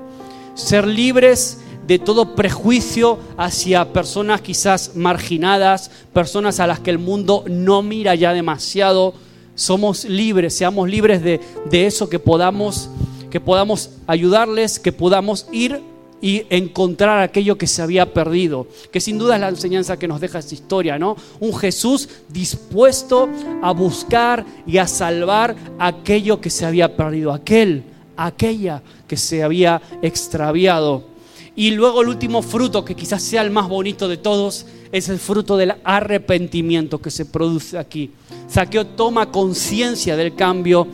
ser 0.54 0.88
libres 0.88 1.60
de 1.88 2.00
todo 2.00 2.36
prejuicio 2.36 3.19
hacia 3.38 3.93
personas 3.93 4.41
quizás 4.41 4.95
marginadas, 4.95 5.91
personas 6.13 6.60
a 6.60 6.67
las 6.67 6.80
que 6.80 6.91
el 6.91 7.00
mundo 7.00 7.43
no 7.48 7.82
mira 7.82 8.15
ya 8.15 8.34
demasiado. 8.34 9.13
Somos 9.56 10.06
libres, 10.06 10.56
seamos 10.56 10.89
libres 10.89 11.21
de, 11.21 11.39
de 11.69 11.86
eso, 11.86 12.10
que 12.10 12.19
podamos, 12.19 12.89
que 13.30 13.39
podamos 13.39 13.91
ayudarles, 14.08 14.80
que 14.80 14.91
podamos 14.91 15.48
ir 15.52 15.82
y 16.21 16.45
encontrar 16.50 17.21
aquello 17.21 17.58
que 17.58 17.67
se 17.67 17.82
había 17.82 18.13
perdido, 18.13 18.67
que 18.91 19.00
sin 19.00 19.17
duda 19.17 19.36
es 19.36 19.41
la 19.41 19.50
enseñanza 19.50 19.98
que 19.98 20.08
nos 20.08 20.19
deja 20.19 20.39
esta 20.39 20.56
historia, 20.56 20.98
¿no? 20.98 21.15
Un 21.39 21.56
Jesús 21.56 22.10
dispuesto 22.30 23.30
a 23.62 23.71
buscar 23.71 24.45
y 24.65 24.78
a 24.78 24.88
salvar 24.88 25.56
aquello 25.78 26.41
que 26.41 26.50
se 26.50 26.65
había 26.65 26.95
perdido, 26.95 27.32
aquel, 27.32 27.84
aquella 28.17 28.82
que 29.08 29.17
se 29.17 29.43
había 29.43 29.82
extraviado. 30.02 31.14
Y 31.56 31.72
luego 31.72 32.02
el 32.02 32.10
último 32.10 32.41
fruto, 32.41 32.84
que 32.84 32.96
quizás 32.96 33.24
sea 33.24 33.41
el 33.41 33.52
más 33.52 33.70
bonito 33.70 34.08
de 34.08 34.18
todos, 34.18 34.65
es 34.91 35.10
el 35.10 35.20
fruto 35.20 35.58
del 35.58 35.76
arrepentimiento 35.84 37.00
que 37.00 37.12
se 37.12 37.26
produce 37.26 37.78
aquí. 37.78 38.12
Saqueo 38.48 38.86
toma 38.86 39.32
conciencia 39.32 40.15
del 40.15 40.36
cambio, 40.36 40.88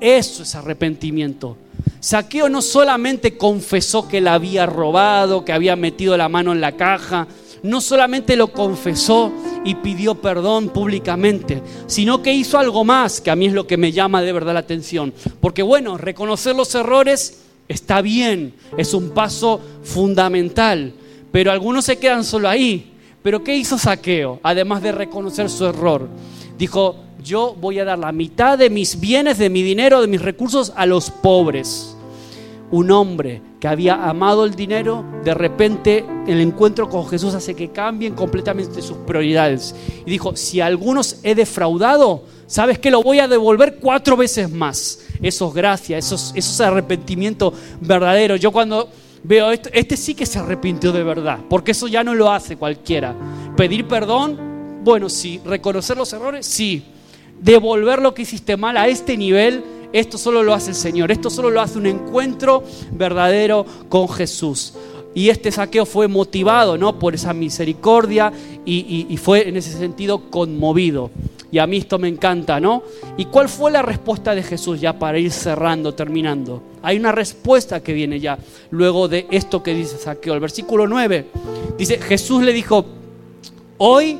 eso 0.00 0.42
es 0.42 0.54
arrepentimiento 0.54 1.56
Saqueo 2.00 2.48
no 2.48 2.62
solamente 2.62 3.36
confesó 3.36 4.08
que 4.08 4.20
la 4.20 4.34
había 4.34 4.66
robado, 4.66 5.44
que 5.44 5.52
había 5.52 5.74
metido 5.74 6.16
la 6.16 6.28
mano 6.28 6.52
en 6.52 6.60
la 6.60 6.72
caja, 6.72 7.26
no 7.64 7.80
solamente 7.80 8.36
lo 8.36 8.52
confesó 8.52 9.32
y 9.64 9.74
pidió 9.74 10.14
perdón 10.14 10.68
públicamente, 10.68 11.60
sino 11.88 12.22
que 12.22 12.32
hizo 12.32 12.58
algo 12.58 12.84
más, 12.84 13.20
que 13.20 13.32
a 13.32 13.36
mí 13.36 13.46
es 13.46 13.52
lo 13.52 13.66
que 13.66 13.76
me 13.76 13.90
llama 13.90 14.22
de 14.22 14.32
verdad 14.32 14.54
la 14.54 14.60
atención. 14.60 15.12
Porque 15.40 15.62
bueno, 15.62 15.98
reconocer 15.98 16.54
los 16.54 16.72
errores 16.76 17.40
está 17.68 18.00
bien, 18.00 18.54
es 18.76 18.94
un 18.94 19.10
paso 19.10 19.60
fundamental, 19.82 20.92
pero 21.30 21.52
algunos 21.52 21.84
se 21.84 21.98
quedan 21.98 22.24
solo 22.24 22.48
ahí. 22.48 22.92
Pero 23.22 23.44
¿qué 23.44 23.56
hizo 23.56 23.76
Saqueo? 23.76 24.40
Además 24.42 24.82
de 24.82 24.92
reconocer 24.92 25.50
su 25.50 25.66
error, 25.66 26.08
dijo, 26.56 26.96
yo 27.22 27.54
voy 27.60 27.78
a 27.78 27.84
dar 27.84 27.98
la 27.98 28.12
mitad 28.12 28.56
de 28.56 28.70
mis 28.70 28.98
bienes, 28.98 29.38
de 29.38 29.50
mi 29.50 29.62
dinero, 29.62 30.00
de 30.00 30.06
mis 30.06 30.22
recursos 30.22 30.72
a 30.76 30.86
los 30.86 31.10
pobres. 31.10 31.94
Un 32.70 32.90
hombre 32.90 33.40
que 33.60 33.68
había 33.68 33.94
amado 34.08 34.44
el 34.44 34.54
dinero, 34.54 35.04
de 35.24 35.32
repente 35.32 36.04
el 36.26 36.40
encuentro 36.40 36.88
con 36.88 37.06
Jesús 37.08 37.34
hace 37.34 37.54
que 37.54 37.70
cambien 37.70 38.14
completamente 38.14 38.82
sus 38.82 38.98
prioridades. 38.98 39.74
Y 40.04 40.10
dijo, 40.10 40.36
si 40.36 40.60
a 40.60 40.66
algunos 40.66 41.20
he 41.22 41.34
defraudado, 41.34 42.24
¿sabes 42.46 42.78
qué? 42.78 42.90
Lo 42.90 43.02
voy 43.02 43.20
a 43.20 43.28
devolver 43.28 43.78
cuatro 43.80 44.16
veces 44.16 44.50
más. 44.50 45.00
Eso 45.22 45.48
es 45.48 45.54
gracia, 45.54 45.98
eso 45.98 46.14
es, 46.14 46.32
eso 46.34 46.52
es 46.52 46.60
arrepentimiento 46.60 47.52
verdadero. 47.80 48.36
Yo 48.36 48.52
cuando 48.52 48.88
veo 49.22 49.50
esto, 49.50 49.70
este 49.72 49.96
sí 49.96 50.14
que 50.14 50.26
se 50.26 50.38
arrepintió 50.38 50.92
de 50.92 51.02
verdad, 51.02 51.38
porque 51.48 51.72
eso 51.72 51.88
ya 51.88 52.04
no 52.04 52.14
lo 52.14 52.30
hace 52.30 52.56
cualquiera. 52.56 53.14
Pedir 53.56 53.88
perdón, 53.88 54.80
bueno, 54.84 55.08
sí. 55.08 55.40
Reconocer 55.44 55.96
los 55.96 56.12
errores, 56.12 56.44
sí 56.44 56.84
devolver 57.40 58.00
lo 58.02 58.14
que 58.14 58.22
hiciste 58.22 58.56
mal 58.56 58.76
a 58.76 58.88
este 58.88 59.16
nivel, 59.16 59.64
esto 59.92 60.18
solo 60.18 60.42
lo 60.42 60.54
hace 60.54 60.70
el 60.70 60.76
Señor, 60.76 61.10
esto 61.10 61.30
solo 61.30 61.50
lo 61.50 61.60
hace 61.60 61.78
un 61.78 61.86
encuentro 61.86 62.62
verdadero 62.92 63.64
con 63.88 64.08
Jesús. 64.08 64.74
Y 65.14 65.30
este 65.30 65.50
saqueo 65.50 65.86
fue 65.86 66.06
motivado 66.06 66.76
¿no? 66.76 66.98
por 66.98 67.14
esa 67.14 67.32
misericordia 67.32 68.32
y, 68.64 69.16
fue 69.16 69.48
en 69.48 69.56
ese 69.56 69.72
sentido 69.72 70.30
conmovido. 70.30 71.10
Y 71.50 71.58
a 71.58 71.66
mí 71.66 71.78
esto 71.78 71.98
me 71.98 72.08
encanta, 72.08 72.60
¿no? 72.60 72.82
¿Y 73.16 73.24
cuál 73.24 73.48
fue 73.48 73.70
la 73.70 73.80
respuesta 73.80 74.34
de 74.34 74.42
Jesús 74.42 74.82
ya 74.82 74.98
para 74.98 75.18
ir 75.18 75.32
cerrando, 75.32 75.94
terminando? 75.94 76.62
Hay 76.82 76.98
una 76.98 77.10
respuesta 77.10 77.82
que 77.82 77.94
viene 77.94 78.20
ya 78.20 78.38
luego 78.70 79.08
de 79.08 79.26
esto 79.30 79.62
que 79.62 79.74
dice 79.74 79.96
Saqueo. 79.96 80.34
El 80.34 80.40
versículo 80.40 80.86
9 80.86 81.26
dice, 81.78 81.98
Jesús 81.98 82.42
le 82.42 82.52
dijo, 82.52 82.84
hoy 83.78 84.18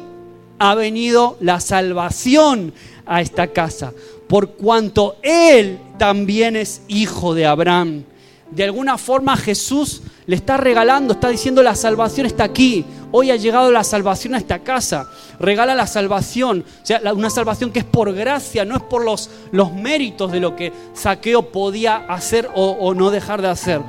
ha 0.59 0.75
venido 0.75 1.37
la 1.41 1.61
salvación 1.61 2.73
a 3.05 3.21
esta 3.21 3.49
casa, 3.49 3.93
por 4.29 4.51
cuanto 4.51 5.17
Él 5.23 5.79
también 5.99 6.55
es 6.55 6.83
hijo 6.89 7.35
de 7.35 7.47
Abraham. 7.47 8.05
De 8.51 8.65
alguna 8.65 8.97
forma 8.97 9.37
Jesús 9.37 10.03
le 10.27 10.37
está 10.37 10.57
regalando, 10.57 11.15
está 11.15 11.29
diciendo 11.29 11.63
la 11.63 11.75
salvación 11.75 12.27
está 12.27 12.45
aquí. 12.45 12.85
Hoy 13.11 13.31
ha 13.31 13.37
llegado 13.37 13.71
la 13.71 13.85
salvación 13.85 14.35
a 14.35 14.39
esta 14.39 14.61
casa. 14.61 15.09
Regala 15.39 15.75
la 15.75 15.87
salvación. 15.87 16.65
O 16.83 16.87
sea, 16.87 17.01
una 17.15 17.31
salvación 17.31 17.71
que 17.71 17.81
es 17.81 17.85
por 17.85 18.13
gracia, 18.15 18.65
no 18.65 18.77
es 18.77 18.83
por 18.83 19.05
los, 19.05 19.31
los 19.53 19.73
méritos 19.73 20.33
de 20.33 20.41
lo 20.41 20.57
que 20.57 20.73
Saqueo 20.95 21.51
podía 21.51 21.97
hacer 21.97 22.49
o, 22.55 22.95
no 22.95 23.11
dejar 23.11 23.43
de 23.43 23.49
hacer. 23.49 23.81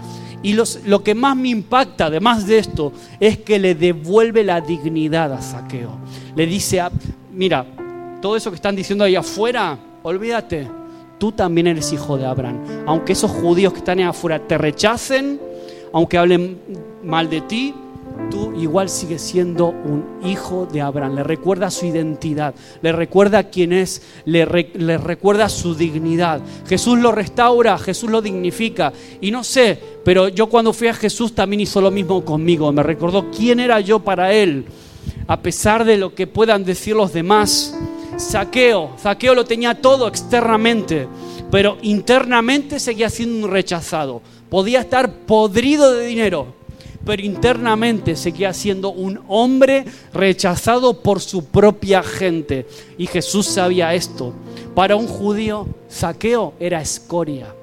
Y 0.42 0.54
lo 0.54 1.04
que 1.04 1.16
más 1.16 1.36
me 1.36 1.50
impacta, 1.50 2.06
además 2.06 2.48
de 2.48 2.60
esto, 2.60 2.94
es 3.20 3.38
que 3.40 3.60
le 3.60 3.76
devuelve 3.76 4.44
la 4.44 4.62
dignidad 4.62 5.34
a 5.34 5.42
Saqueo. 5.42 5.98
Le 6.36 6.46
dice, 6.46 6.82
mira, 7.32 7.66
todo 8.22 8.38
eso 8.38 8.50
que 8.50 8.56
están 8.56 8.76
diciendo 8.76 9.04
ahí 9.04 9.18
afuera, 9.18 9.78
olvídate, 10.04 10.68
tú 11.18 11.32
también 11.32 11.68
eres 11.68 11.92
hijo 11.94 12.18
de 12.18 12.26
Abraham. 12.26 12.64
Aunque 12.86 13.14
esos 13.14 13.32
judíos 13.32 13.74
que 13.74 13.80
están 13.80 14.00
afuera 14.02 14.40
te 14.40 14.58
rechacen, 14.58 15.40
aunque 15.92 16.18
hablen 16.18 16.60
mal 17.04 17.30
de 17.30 17.42
ti, 17.42 17.74
tú 18.30 18.54
igual 18.60 18.90
sigues 18.90 19.22
siendo 19.22 19.68
un 19.68 20.06
hijo 20.24 20.68
de 20.72 20.82
Abraham. 20.82 21.16
Le 21.16 21.24
recuerda 21.24 21.72
su 21.72 21.86
identidad, 21.86 22.54
le 22.82 22.92
recuerda 22.92 23.50
quién 23.50 23.74
es, 23.74 24.02
le, 24.26 24.46
le, 24.74 24.98
recuerda 24.98 25.50
su 25.50 25.76
dignidad. 25.76 26.42
Jesús 26.68 27.00
lo 27.00 27.12
restaura, 27.12 27.78
Jesús 27.78 28.10
lo 28.10 28.22
dignifica. 28.22 28.94
Y 29.22 29.32
no 29.32 29.44
sé, 29.44 29.80
pero 30.04 30.28
yo 30.28 30.48
cuando 30.48 30.74
fui 30.74 30.88
a 30.88 30.94
Jesús 30.94 31.34
también 31.34 31.62
hizo 31.62 31.82
lo 31.82 31.92
mismo 31.92 32.24
conmigo. 32.24 32.72
Me 32.72 32.84
recordó 32.84 33.30
quién 33.32 33.60
era 33.60 33.80
yo 33.80 34.00
para 34.00 34.34
Él, 34.34 34.66
a 35.28 35.42
pesar 35.42 35.86
de 35.86 35.98
lo 35.98 36.14
que 36.14 36.28
puedan 36.28 36.64
decir 36.64 36.96
los 36.96 37.14
demás. 37.14 37.76
Saqueo, 38.18 38.92
Saqueo 38.98 39.36
lo 39.36 39.46
tenía 39.46 39.82
todo 39.82 40.08
externamente, 40.08 41.08
pero 41.52 41.78
internamente 41.82 42.80
seguía 42.80 43.10
siendo 43.10 43.48
un 43.48 43.52
rechazado. 43.52 44.22
Podía 44.50 44.82
estar 44.82 45.12
podrido 45.12 45.94
de 45.94 46.06
dinero, 46.06 46.48
pero 47.06 47.24
internamente 47.24 48.16
seguía 48.16 48.54
siendo 48.54 48.90
un 48.90 49.22
hombre 49.28 49.86
rechazado 50.14 51.02
por 51.02 51.22
su 51.22 51.46
propia 51.46 52.04
gente. 52.04 52.68
Y 52.98 53.08
Jesús 53.08 53.48
sabía 53.48 53.94
esto. 53.94 54.34
Para 54.76 54.96
un 54.96 55.08
judío, 55.08 55.68
Saqueo 55.88 56.54
era 56.60 56.82
escoria. 56.82 57.54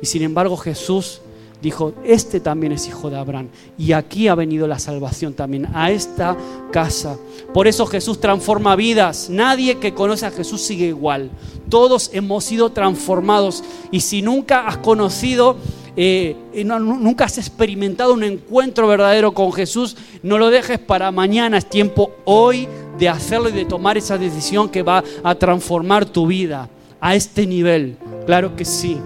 Y 0.00 0.06
sin 0.06 0.22
embargo 0.22 0.56
Jesús 0.56 1.20
dijo, 1.62 1.94
este 2.04 2.40
también 2.40 2.72
es 2.72 2.88
hijo 2.88 3.08
de 3.08 3.16
Abraham. 3.16 3.48
Y 3.78 3.92
aquí 3.92 4.26
ha 4.26 4.34
venido 4.34 4.66
la 4.66 4.80
salvación 4.80 5.32
también, 5.32 5.68
a 5.72 5.90
esta 5.90 6.36
casa. 6.72 7.16
Por 7.54 7.68
eso 7.68 7.86
Jesús 7.86 8.20
transforma 8.20 8.74
vidas. 8.74 9.30
Nadie 9.30 9.78
que 9.78 9.94
conoce 9.94 10.26
a 10.26 10.32
Jesús 10.32 10.60
sigue 10.60 10.86
igual. 10.86 11.30
Todos 11.68 12.10
hemos 12.12 12.44
sido 12.44 12.70
transformados. 12.70 13.62
Y 13.92 14.00
si 14.00 14.22
nunca 14.22 14.66
has 14.66 14.78
conocido, 14.78 15.56
eh, 15.96 16.36
nunca 16.64 17.26
has 17.26 17.38
experimentado 17.38 18.12
un 18.14 18.24
encuentro 18.24 18.88
verdadero 18.88 19.32
con 19.32 19.52
Jesús, 19.52 19.96
no 20.22 20.38
lo 20.38 20.50
dejes 20.50 20.80
para 20.80 21.12
mañana. 21.12 21.58
Es 21.58 21.70
tiempo 21.70 22.12
hoy 22.24 22.66
de 22.98 23.08
hacerlo 23.08 23.50
y 23.50 23.52
de 23.52 23.66
tomar 23.66 23.96
esa 23.96 24.18
decisión 24.18 24.68
que 24.68 24.82
va 24.82 25.04
a 25.22 25.34
transformar 25.36 26.06
tu 26.06 26.26
vida 26.26 26.68
a 27.00 27.14
este 27.14 27.46
nivel. 27.46 27.96
Claro 28.26 28.56
que 28.56 28.64
sí. 28.64 28.98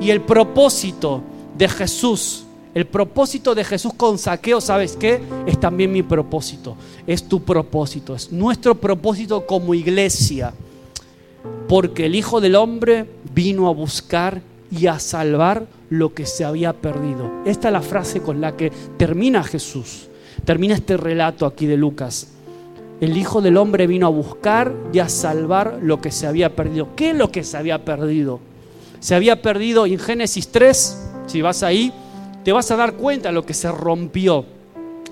Y 0.00 0.10
el 0.10 0.20
propósito 0.20 1.22
de 1.56 1.68
Jesús, 1.68 2.44
el 2.74 2.86
propósito 2.86 3.54
de 3.54 3.64
Jesús 3.64 3.94
con 3.94 4.18
saqueo, 4.18 4.60
¿sabes 4.60 4.96
qué? 4.96 5.20
Es 5.46 5.60
también 5.60 5.92
mi 5.92 6.02
propósito, 6.02 6.76
es 7.06 7.28
tu 7.28 7.42
propósito, 7.42 8.14
es 8.14 8.32
nuestro 8.32 8.74
propósito 8.74 9.46
como 9.46 9.74
iglesia. 9.74 10.52
Porque 11.68 12.06
el 12.06 12.14
Hijo 12.14 12.40
del 12.40 12.56
Hombre 12.56 13.06
vino 13.32 13.68
a 13.68 13.72
buscar 13.72 14.42
y 14.70 14.86
a 14.86 14.98
salvar 14.98 15.66
lo 15.88 16.14
que 16.14 16.26
se 16.26 16.44
había 16.44 16.72
perdido. 16.72 17.30
Esta 17.44 17.68
es 17.68 17.72
la 17.72 17.82
frase 17.82 18.20
con 18.20 18.40
la 18.40 18.56
que 18.56 18.70
termina 18.96 19.44
Jesús. 19.44 20.08
termina 20.44 20.74
este 20.74 20.96
relato 20.96 21.46
aquí 21.46 21.66
de 21.66 21.76
Lucas. 21.76 22.28
El 23.00 23.16
Hijo 23.16 23.40
del 23.40 23.56
Hombre 23.56 23.86
vino 23.86 24.06
a 24.06 24.10
buscar 24.10 24.74
y 24.92 24.98
a 24.98 25.08
salvar 25.08 25.78
lo 25.80 26.00
que 26.00 26.10
se 26.10 26.26
había 26.26 26.56
perdido. 26.56 26.88
¿Qué 26.96 27.10
es 27.10 27.16
lo 27.16 27.30
que 27.30 27.44
se 27.44 27.56
había 27.56 27.84
perdido? 27.84 28.40
Se 29.00 29.14
había 29.14 29.42
perdido 29.42 29.86
en 29.86 29.98
Génesis 29.98 30.48
3, 30.48 31.03
si 31.26 31.42
vas 31.42 31.62
ahí, 31.62 31.92
te 32.44 32.52
vas 32.52 32.70
a 32.70 32.76
dar 32.76 32.94
cuenta 32.94 33.28
de 33.30 33.34
lo 33.34 33.44
que 33.44 33.54
se 33.54 33.70
rompió, 33.70 34.44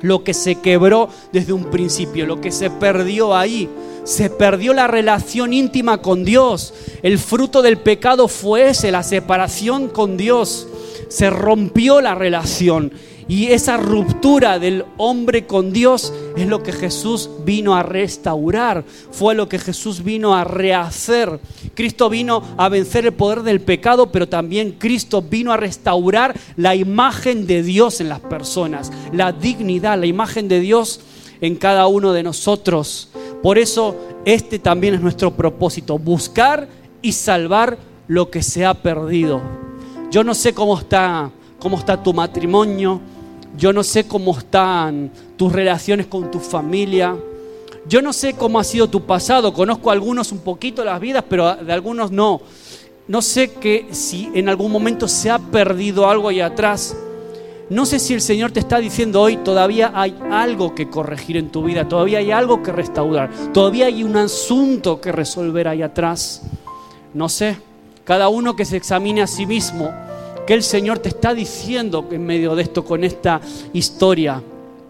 lo 0.02 0.22
que 0.22 0.34
se 0.34 0.56
quebró 0.56 1.08
desde 1.32 1.52
un 1.52 1.64
principio, 1.64 2.26
lo 2.26 2.40
que 2.40 2.52
se 2.52 2.70
perdió 2.70 3.34
ahí. 3.34 3.68
Se 4.04 4.30
perdió 4.30 4.74
la 4.74 4.88
relación 4.88 5.52
íntima 5.52 6.02
con 6.02 6.24
Dios. 6.24 6.74
El 7.02 7.18
fruto 7.18 7.62
del 7.62 7.78
pecado 7.78 8.26
fue 8.26 8.70
ese, 8.70 8.90
la 8.90 9.04
separación 9.04 9.88
con 9.88 10.16
Dios. 10.16 10.66
Se 11.08 11.30
rompió 11.30 12.00
la 12.00 12.14
relación. 12.16 12.92
Y 13.32 13.46
esa 13.46 13.78
ruptura 13.78 14.58
del 14.58 14.84
hombre 14.98 15.46
con 15.46 15.72
Dios 15.72 16.12
es 16.36 16.46
lo 16.46 16.62
que 16.62 16.70
Jesús 16.70 17.30
vino 17.46 17.74
a 17.74 17.82
restaurar, 17.82 18.84
fue 19.10 19.34
lo 19.34 19.48
que 19.48 19.58
Jesús 19.58 20.04
vino 20.04 20.34
a 20.34 20.44
rehacer. 20.44 21.40
Cristo 21.72 22.10
vino 22.10 22.42
a 22.58 22.68
vencer 22.68 23.06
el 23.06 23.14
poder 23.14 23.42
del 23.42 23.62
pecado, 23.62 24.12
pero 24.12 24.28
también 24.28 24.72
Cristo 24.72 25.22
vino 25.22 25.50
a 25.50 25.56
restaurar 25.56 26.38
la 26.56 26.74
imagen 26.74 27.46
de 27.46 27.62
Dios 27.62 28.02
en 28.02 28.10
las 28.10 28.20
personas, 28.20 28.92
la 29.14 29.32
dignidad, 29.32 29.98
la 29.98 30.04
imagen 30.04 30.46
de 30.46 30.60
Dios 30.60 31.00
en 31.40 31.56
cada 31.56 31.86
uno 31.86 32.12
de 32.12 32.22
nosotros. 32.22 33.08
Por 33.42 33.56
eso 33.56 33.96
este 34.26 34.58
también 34.58 34.92
es 34.92 35.00
nuestro 35.00 35.34
propósito, 35.34 35.98
buscar 35.98 36.68
y 37.00 37.12
salvar 37.12 37.78
lo 38.08 38.30
que 38.30 38.42
se 38.42 38.66
ha 38.66 38.74
perdido. 38.74 39.40
Yo 40.10 40.22
no 40.22 40.34
sé 40.34 40.52
cómo 40.52 40.78
está, 40.78 41.30
cómo 41.58 41.78
está 41.78 42.02
tu 42.02 42.12
matrimonio, 42.12 43.00
yo 43.56 43.72
no 43.72 43.82
sé 43.82 44.06
cómo 44.06 44.36
están 44.36 45.10
tus 45.36 45.52
relaciones 45.52 46.06
con 46.06 46.30
tu 46.30 46.40
familia. 46.40 47.16
Yo 47.86 48.00
no 48.00 48.12
sé 48.12 48.34
cómo 48.34 48.58
ha 48.58 48.64
sido 48.64 48.88
tu 48.88 49.02
pasado. 49.02 49.52
Conozco 49.52 49.90
a 49.90 49.92
algunos 49.92 50.32
un 50.32 50.38
poquito 50.38 50.84
las 50.84 51.00
vidas, 51.00 51.24
pero 51.28 51.56
de 51.56 51.72
algunos 51.72 52.10
no. 52.10 52.40
No 53.08 53.20
sé 53.20 53.52
que 53.52 53.88
si 53.90 54.30
en 54.34 54.48
algún 54.48 54.70
momento 54.70 55.08
se 55.08 55.30
ha 55.30 55.38
perdido 55.38 56.08
algo 56.08 56.28
ahí 56.28 56.40
atrás. 56.40 56.96
No 57.68 57.86
sé 57.86 57.98
si 57.98 58.14
el 58.14 58.20
Señor 58.20 58.52
te 58.52 58.60
está 58.60 58.78
diciendo 58.78 59.20
hoy, 59.20 59.38
todavía 59.38 59.92
hay 59.94 60.14
algo 60.30 60.74
que 60.74 60.88
corregir 60.90 61.36
en 61.36 61.50
tu 61.50 61.64
vida, 61.64 61.88
todavía 61.88 62.18
hay 62.18 62.30
algo 62.30 62.62
que 62.62 62.70
restaurar, 62.70 63.30
todavía 63.54 63.86
hay 63.86 64.04
un 64.04 64.16
asunto 64.16 65.00
que 65.00 65.10
resolver 65.10 65.68
ahí 65.68 65.80
atrás. 65.80 66.42
No 67.14 67.30
sé, 67.30 67.56
cada 68.04 68.28
uno 68.28 68.56
que 68.56 68.66
se 68.66 68.76
examine 68.76 69.22
a 69.22 69.26
sí 69.26 69.46
mismo 69.46 69.90
¿Qué 70.46 70.54
el 70.54 70.64
Señor 70.64 70.98
te 70.98 71.08
está 71.08 71.34
diciendo 71.34 72.04
en 72.10 72.26
medio 72.26 72.56
de 72.56 72.62
esto, 72.62 72.84
con 72.84 73.04
esta 73.04 73.40
historia? 73.72 74.42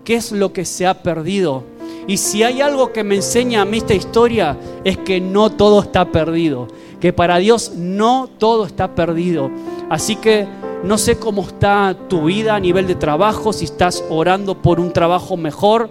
¿Qué 0.02 0.14
es 0.14 0.32
lo 0.32 0.52
que 0.52 0.64
se 0.64 0.86
ha 0.86 1.02
perdido? 1.02 1.64
Y 2.06 2.16
si 2.16 2.42
hay 2.42 2.62
algo 2.62 2.92
que 2.92 3.04
me 3.04 3.16
enseña 3.16 3.62
a 3.62 3.64
mí 3.66 3.78
esta 3.78 3.94
historia, 3.94 4.56
es 4.82 4.96
que 4.98 5.20
no 5.20 5.50
todo 5.50 5.82
está 5.82 6.10
perdido. 6.10 6.68
Que 7.00 7.12
para 7.12 7.36
Dios 7.36 7.72
no 7.76 8.30
todo 8.38 8.64
está 8.64 8.94
perdido. 8.94 9.50
Así 9.90 10.16
que 10.16 10.46
no 10.84 10.96
sé 10.96 11.18
cómo 11.18 11.42
está 11.42 11.96
tu 12.08 12.24
vida 12.24 12.54
a 12.54 12.60
nivel 12.60 12.86
de 12.86 12.94
trabajo, 12.94 13.52
si 13.52 13.66
estás 13.66 14.02
orando 14.08 14.60
por 14.60 14.80
un 14.80 14.92
trabajo 14.92 15.36
mejor 15.36 15.90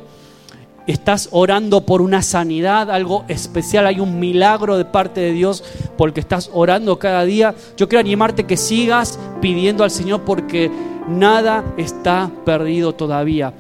estás 0.92 1.30
orando 1.32 1.82
por 1.86 2.02
una 2.02 2.22
sanidad, 2.22 2.92
algo 2.92 3.26
especial, 3.28 3.88
hay 3.88 4.00
un 4.00 4.20
milagro 4.20 4.78
de 4.78 4.86
parte 4.86 5.22
de 5.22 5.32
Dios 5.32 5.64
porque 5.98 6.20
estás 6.20 6.50
orando 6.54 7.00
cada 7.00 7.24
día, 7.24 7.56
yo 7.78 7.88
quiero 7.88 8.02
animarte 8.02 8.46
que 8.46 8.58
sigas 8.58 9.20
pidiendo 9.42 9.84
al 9.84 9.92
Señor 9.92 10.22
porque 10.22 10.70
nada 11.08 11.64
está 11.78 12.30
perdido 12.46 12.94
todavía. 12.94 13.54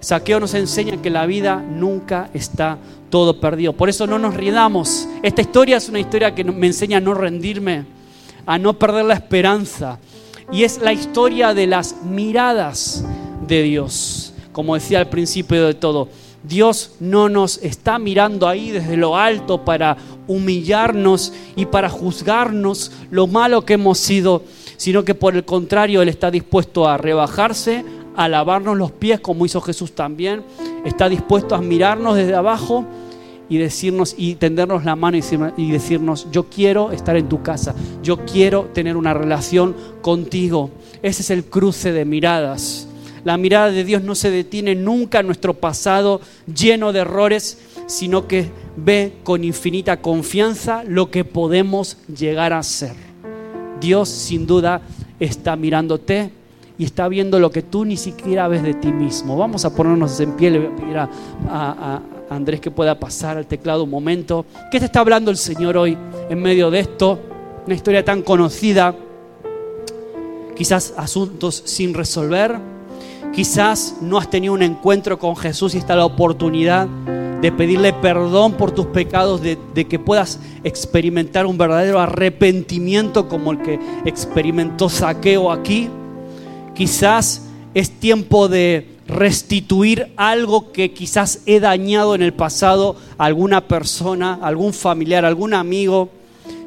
Saqueo 0.00 0.40
nos 0.40 0.54
enseña 0.54 1.02
que 1.02 1.10
la 1.10 1.26
vida 1.26 1.56
nunca 1.56 2.30
está 2.32 2.78
todo 3.10 3.40
perdido. 3.40 3.72
Por 3.72 3.88
eso 3.88 4.06
no 4.06 4.18
nos 4.18 4.34
ridamos. 4.34 5.08
Esta 5.22 5.40
historia 5.40 5.76
es 5.76 5.88
una 5.88 5.98
historia 5.98 6.34
que 6.34 6.44
me 6.44 6.68
enseña 6.68 6.98
a 6.98 7.00
no 7.00 7.14
rendirme, 7.14 7.84
a 8.46 8.58
no 8.58 8.78
perder 8.78 9.04
la 9.06 9.14
esperanza. 9.14 9.98
Y 10.52 10.62
es 10.62 10.78
la 10.78 10.92
historia 10.92 11.52
de 11.52 11.66
las 11.66 12.02
miradas 12.04 13.04
de 13.46 13.62
Dios, 13.62 14.32
como 14.52 14.74
decía 14.74 15.00
al 15.00 15.08
principio 15.08 15.66
de 15.66 15.74
todo. 15.74 16.08
Dios 16.48 16.92
no 16.98 17.28
nos 17.28 17.58
está 17.62 17.98
mirando 17.98 18.48
ahí 18.48 18.70
desde 18.70 18.96
lo 18.96 19.16
alto 19.16 19.66
para 19.66 19.98
humillarnos 20.26 21.32
y 21.56 21.66
para 21.66 21.90
juzgarnos 21.90 22.90
lo 23.10 23.26
malo 23.26 23.66
que 23.66 23.74
hemos 23.74 23.98
sido, 23.98 24.42
sino 24.78 25.04
que 25.04 25.14
por 25.14 25.36
el 25.36 25.44
contrario 25.44 26.00
Él 26.00 26.08
está 26.08 26.30
dispuesto 26.30 26.88
a 26.88 26.96
rebajarse, 26.96 27.84
a 28.16 28.28
lavarnos 28.28 28.78
los 28.78 28.92
pies 28.92 29.20
como 29.20 29.44
hizo 29.44 29.60
Jesús 29.60 29.92
también, 29.92 30.42
está 30.86 31.10
dispuesto 31.10 31.54
a 31.54 31.60
mirarnos 31.60 32.16
desde 32.16 32.34
abajo 32.34 32.86
y 33.50 33.58
decirnos 33.58 34.14
y 34.16 34.36
tendernos 34.36 34.84
la 34.84 34.96
mano 34.96 35.18
y 35.56 35.70
decirnos, 35.70 36.28
yo 36.32 36.44
quiero 36.44 36.92
estar 36.92 37.16
en 37.16 37.28
tu 37.28 37.42
casa, 37.42 37.74
yo 38.02 38.24
quiero 38.24 38.70
tener 38.72 38.96
una 38.96 39.12
relación 39.14 39.76
contigo. 40.00 40.70
Ese 41.02 41.22
es 41.22 41.30
el 41.30 41.44
cruce 41.44 41.92
de 41.92 42.04
miradas. 42.04 42.87
La 43.24 43.36
mirada 43.36 43.70
de 43.70 43.84
Dios 43.84 44.02
no 44.02 44.14
se 44.14 44.30
detiene 44.30 44.74
nunca 44.74 45.20
en 45.20 45.26
nuestro 45.26 45.54
pasado 45.54 46.20
lleno 46.52 46.92
de 46.92 47.00
errores, 47.00 47.58
sino 47.86 48.26
que 48.26 48.50
ve 48.76 49.14
con 49.24 49.44
infinita 49.44 50.00
confianza 50.00 50.84
lo 50.84 51.10
que 51.10 51.24
podemos 51.24 51.96
llegar 52.06 52.52
a 52.52 52.62
ser. 52.62 52.94
Dios 53.80 54.08
sin 54.08 54.46
duda 54.46 54.82
está 55.20 55.56
mirándote 55.56 56.30
y 56.78 56.84
está 56.84 57.08
viendo 57.08 57.40
lo 57.40 57.50
que 57.50 57.62
tú 57.62 57.84
ni 57.84 57.96
siquiera 57.96 58.46
ves 58.48 58.62
de 58.62 58.74
ti 58.74 58.92
mismo. 58.92 59.36
Vamos 59.36 59.64
a 59.64 59.74
ponernos 59.74 60.18
en 60.20 60.32
pie, 60.32 60.50
le 60.50 60.58
voy 60.60 60.68
a 60.68 60.76
pedir 60.76 60.98
a, 60.98 62.02
Andrés 62.30 62.60
que 62.60 62.70
pueda 62.70 63.00
pasar 63.00 63.38
al 63.38 63.46
teclado 63.46 63.84
un 63.84 63.90
momento. 63.90 64.44
¿Qué 64.70 64.78
te 64.78 64.84
está 64.84 65.00
hablando 65.00 65.30
el 65.30 65.38
Señor 65.38 65.78
hoy 65.78 65.96
en 66.28 66.42
medio 66.42 66.70
de 66.70 66.80
esto? 66.80 67.18
Una 67.64 67.74
historia 67.74 68.04
tan 68.04 68.20
conocida, 68.20 68.94
quizás 70.54 70.92
asuntos 70.98 71.62
sin 71.64 71.94
resolver 71.94 72.77
Quizás 73.32 73.96
no 74.00 74.18
has 74.18 74.30
tenido 74.30 74.54
un 74.54 74.62
encuentro 74.62 75.18
con 75.18 75.36
Jesús 75.36 75.74
y 75.74 75.78
está 75.78 75.94
la 75.94 76.04
oportunidad 76.04 76.88
de 77.40 77.52
pedirle 77.52 77.92
perdón 77.92 78.54
por 78.54 78.72
tus 78.72 78.86
pecados, 78.86 79.40
de, 79.40 79.58
que 79.88 79.98
puedas 79.98 80.40
experimentar 80.64 81.46
un 81.46 81.56
verdadero 81.56 82.00
arrepentimiento 82.00 83.28
como 83.28 83.52
el 83.52 83.62
que 83.62 83.78
experimentó 84.04 84.88
Saqueo 84.88 85.52
aquí. 85.52 85.88
Quizás 86.74 87.46
es 87.74 87.90
tiempo 87.90 88.48
de 88.48 88.98
restituir 89.06 90.12
algo 90.16 90.72
que 90.72 90.92
quizás 90.92 91.40
he 91.46 91.60
dañado 91.60 92.14
en 92.14 92.22
el 92.22 92.34
pasado 92.34 92.96
a 93.16 93.26
alguna 93.26 93.68
persona, 93.68 94.38
algún 94.42 94.72
familiar, 94.72 95.24
algún 95.24 95.54
amigo. 95.54 96.10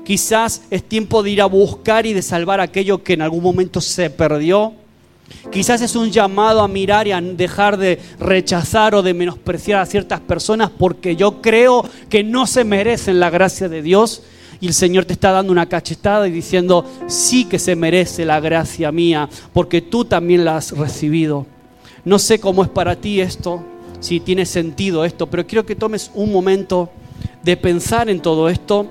Quizás 0.06 0.64
es 0.72 0.84
tiempo 0.84 1.22
de 1.22 1.32
ir 1.32 1.42
a 1.42 1.46
buscar 1.46 2.06
y 2.06 2.14
de 2.14 2.22
salvar 2.22 2.62
aquello 2.62 3.04
que 3.04 3.14
en 3.14 3.22
algún 3.22 3.44
momento 3.44 3.82
se 3.82 4.10
perdió. 4.10 4.74
Quizás 5.52 5.82
es 5.82 5.96
un 5.96 6.12
llamado 6.12 6.62
a 6.62 6.68
mirar 6.68 7.08
y 7.08 7.12
a 7.12 7.22
dejar 7.22 7.78
de 7.78 8.00
rechazar 8.20 8.96
o 8.96 9.02
de 9.02 9.14
menospreciar 9.14 9.82
a 9.82 9.86
ciertas 9.86 10.20
personas 10.20 10.70
porque 10.70 11.16
yo 11.16 11.42
creo 11.42 11.84
que 12.10 12.24
no 12.24 12.48
se 12.48 12.64
merecen 12.64 13.20
la 13.20 13.30
gracia 13.30 13.68
de 13.68 13.82
Dios. 13.82 14.24
Y 14.60 14.68
el 14.68 14.74
Señor 14.74 15.06
te 15.06 15.14
está 15.14 15.32
dando 15.32 15.52
una 15.52 15.68
cachetada 15.68 16.28
y 16.28 16.32
diciendo, 16.32 16.86
sí 17.08 17.46
que 17.46 17.58
se 17.58 17.76
merece 17.76 18.26
la 18.26 18.40
gracia 18.40 18.92
mía, 18.92 19.28
porque 19.54 19.82
tú 19.82 20.06
también 20.06 20.46
la 20.46 20.58
has 20.58 20.72
recibido. 20.72 21.48
No 22.06 22.20
sé 22.20 22.40
cómo 22.40 22.64
es 22.64 22.70
para 22.70 22.96
ti 22.96 23.22
esto, 23.22 23.64
si 24.00 24.20
tiene 24.20 24.46
sentido 24.46 25.04
esto, 25.04 25.28
pero 25.28 25.48
quiero 25.48 25.66
que 25.66 25.76
tomes 25.76 26.12
un 26.14 26.32
momento 26.32 26.92
de 27.42 27.58
pensar 27.58 28.10
en 28.10 28.22
todo 28.22 28.50
esto, 28.50 28.88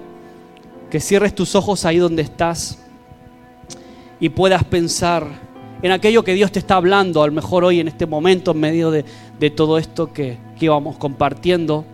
que 0.90 0.98
cierres 0.98 1.35
tus 1.37 1.55
ojos 1.55 1.85
ahí 1.85 1.98
donde 1.98 2.22
estás 2.22 2.79
y 4.18 4.29
puedas 4.29 4.64
pensar 4.64 5.49
en 5.83 5.93
aquello 5.93 6.25
que 6.25 6.35
Dios 6.35 6.53
te 6.53 6.59
está 6.59 6.77
hablando, 6.77 7.23
a 7.23 7.27
lo 7.27 7.33
mejor 7.33 7.64
hoy 7.64 7.81
en 7.81 7.88
este 7.88 8.07
momento, 8.07 8.51
en 8.51 8.61
medio 8.61 8.90
de, 8.90 9.05
todo 9.51 9.79
esto 9.79 10.12
que, 10.12 10.38
que 10.59 10.66
íbamos 10.66 10.99
compartiendo. 10.99 11.85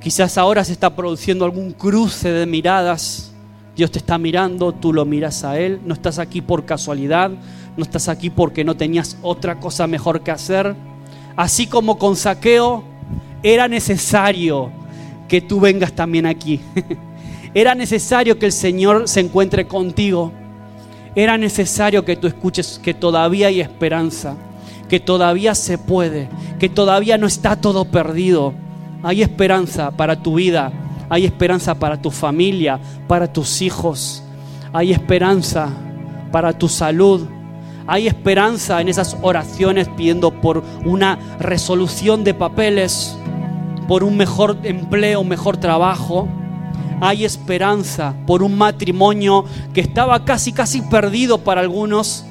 Quizás 0.00 0.38
ahora 0.38 0.64
se 0.64 0.72
está 0.72 0.96
produciendo 0.96 1.44
algún 1.44 1.72
cruce 1.72 2.30
de 2.30 2.46
miradas. 2.46 3.32
Dios 3.76 3.90
te 3.90 3.98
está 3.98 4.16
mirando, 4.16 4.72
tú 4.72 4.92
lo 4.92 5.04
miras 5.04 5.44
a 5.44 5.58
Él. 5.58 5.80
No 5.84 5.92
estás 5.92 6.18
aquí 6.18 6.40
por 6.40 6.64
casualidad, 6.64 7.30
no 7.76 7.84
estás 7.84 8.08
aquí 8.08 8.30
porque 8.30 8.64
no 8.64 8.76
tenías 8.76 9.18
otra 9.20 9.60
cosa 9.60 9.86
mejor 9.86 10.22
que 10.22 10.30
hacer. 10.30 10.74
Así 11.36 11.66
como 11.66 11.98
con 11.98 12.16
saqueo, 12.16 12.84
era 13.42 13.68
necesario 13.68 14.70
que 15.28 15.40
tú 15.40 15.60
vengas 15.60 15.92
también 15.92 16.24
aquí. 16.24 16.60
era 17.54 17.74
necesario 17.74 18.38
que 18.38 18.46
el 18.46 18.52
Señor 18.52 19.06
se 19.08 19.20
encuentre 19.20 19.66
contigo. 19.66 20.32
Era 21.14 21.36
necesario 21.36 22.04
que 22.04 22.16
tú 22.16 22.26
escuches 22.26 22.80
que 22.82 22.94
todavía 22.94 23.48
hay 23.48 23.60
esperanza, 23.60 24.36
que 24.88 25.00
todavía 25.00 25.54
se 25.54 25.78
puede, 25.78 26.28
que 26.58 26.68
todavía 26.68 27.18
no 27.18 27.26
está 27.26 27.56
todo 27.56 27.84
perdido. 27.84 28.54
Hay 29.02 29.22
esperanza 29.22 29.90
para 29.90 30.22
tu 30.22 30.34
vida, 30.34 30.72
hay 31.08 31.24
esperanza 31.24 31.74
para 31.74 32.00
tu 32.00 32.10
familia, 32.10 32.78
para 33.08 33.32
tus 33.32 33.62
hijos, 33.62 34.22
hay 34.72 34.92
esperanza 34.92 35.68
para 36.30 36.52
tu 36.52 36.68
salud, 36.68 37.26
Hay 37.86 38.06
esperanza 38.06 38.80
en 38.80 38.88
esas 38.88 39.16
oraciones 39.20 39.88
pidiendo 39.88 40.30
por 40.30 40.62
una 40.84 41.18
resolución 41.40 42.22
de 42.22 42.34
papeles, 42.34 43.16
por 43.88 44.04
un 44.04 44.16
mejor 44.16 44.58
empleo, 44.62 45.22
un 45.22 45.28
mejor 45.28 45.56
trabajo. 45.56 46.28
Hay 47.00 47.24
esperanza 47.24 48.14
por 48.26 48.42
un 48.42 48.56
matrimonio 48.56 49.44
que 49.72 49.80
estaba 49.80 50.24
casi, 50.24 50.52
casi 50.52 50.82
perdido 50.82 51.38
para 51.38 51.62
algunos, 51.62 52.24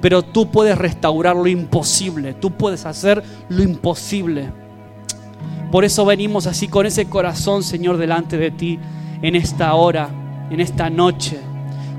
pero 0.00 0.22
tú 0.22 0.50
puedes 0.50 0.78
restaurar 0.78 1.34
lo 1.36 1.48
imposible, 1.48 2.34
tú 2.34 2.52
puedes 2.52 2.86
hacer 2.86 3.22
lo 3.48 3.62
imposible. 3.62 4.50
Por 5.72 5.84
eso 5.84 6.04
venimos 6.04 6.46
así 6.46 6.68
con 6.68 6.86
ese 6.86 7.06
corazón, 7.06 7.62
Señor, 7.62 7.96
delante 7.96 8.38
de 8.38 8.50
ti 8.52 8.78
en 9.22 9.34
esta 9.34 9.74
hora, 9.74 10.08
en 10.50 10.60
esta 10.60 10.88
noche, 10.90 11.40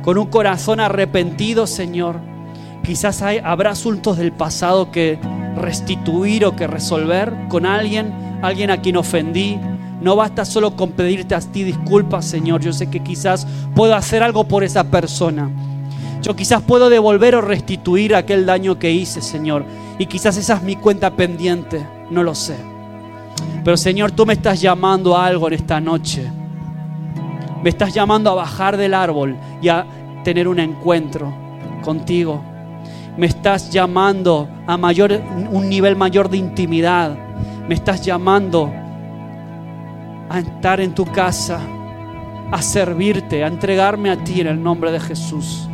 con 0.03 0.17
un 0.17 0.27
corazón 0.27 0.79
arrepentido, 0.79 1.67
Señor. 1.67 2.19
Quizás 2.83 3.21
hay, 3.21 3.39
habrá 3.43 3.71
asuntos 3.71 4.17
del 4.17 4.31
pasado 4.31 4.91
que 4.91 5.19
restituir 5.57 6.45
o 6.45 6.55
que 6.55 6.67
resolver 6.67 7.33
con 7.49 7.65
alguien, 7.65 8.13
alguien 8.41 8.71
a 8.71 8.81
quien 8.81 8.95
ofendí. 8.95 9.59
No 10.01 10.15
basta 10.15 10.45
solo 10.45 10.75
con 10.75 10.91
pedirte 10.91 11.33
a 11.33 11.39
ti 11.39 11.63
disculpas, 11.63 12.25
Señor. 12.25 12.61
Yo 12.61 12.71
sé 12.71 12.89
que 12.89 13.01
quizás 13.01 13.47
puedo 13.75 13.95
hacer 13.95 14.21
algo 14.21 14.43
por 14.43 14.63
esa 14.63 14.83
persona. 14.83 15.49
Yo 16.21 16.35
quizás 16.35 16.61
puedo 16.61 16.89
devolver 16.89 17.35
o 17.35 17.41
restituir 17.41 18.15
aquel 18.15 18.45
daño 18.45 18.77
que 18.77 18.91
hice, 18.91 19.21
Señor. 19.21 19.65
Y 19.97 20.05
quizás 20.05 20.37
esa 20.37 20.55
es 20.55 20.63
mi 20.63 20.75
cuenta 20.75 21.11
pendiente. 21.11 21.85
No 22.11 22.23
lo 22.23 22.35
sé. 22.35 22.55
Pero 23.63 23.75
Señor, 23.75 24.11
tú 24.11 24.25
me 24.25 24.33
estás 24.33 24.61
llamando 24.61 25.15
a 25.15 25.25
algo 25.25 25.47
en 25.47 25.53
esta 25.53 25.79
noche. 25.79 26.29
Me 27.63 27.69
estás 27.69 27.93
llamando 27.93 28.29
a 28.29 28.35
bajar 28.35 28.77
del 28.77 28.93
árbol 28.93 29.35
y 29.61 29.69
a 29.69 29.85
tener 30.23 30.47
un 30.47 30.59
encuentro 30.59 31.33
contigo. 31.83 32.41
Me 33.17 33.25
estás 33.25 33.71
llamando 33.71 34.47
a 34.67 34.77
mayor, 34.77 35.19
un 35.51 35.67
nivel 35.67 35.95
mayor 35.95 36.29
de 36.29 36.37
intimidad. 36.37 37.17
Me 37.67 37.73
estás 37.73 38.01
llamando 38.01 38.71
a 40.29 40.39
estar 40.39 40.81
en 40.81 40.93
tu 40.93 41.05
casa, 41.05 41.59
a 42.51 42.61
servirte, 42.61 43.43
a 43.43 43.47
entregarme 43.47 44.09
a 44.09 44.23
ti 44.23 44.41
en 44.41 44.47
el 44.47 44.61
nombre 44.61 44.91
de 44.91 44.99
Jesús. 44.99 45.67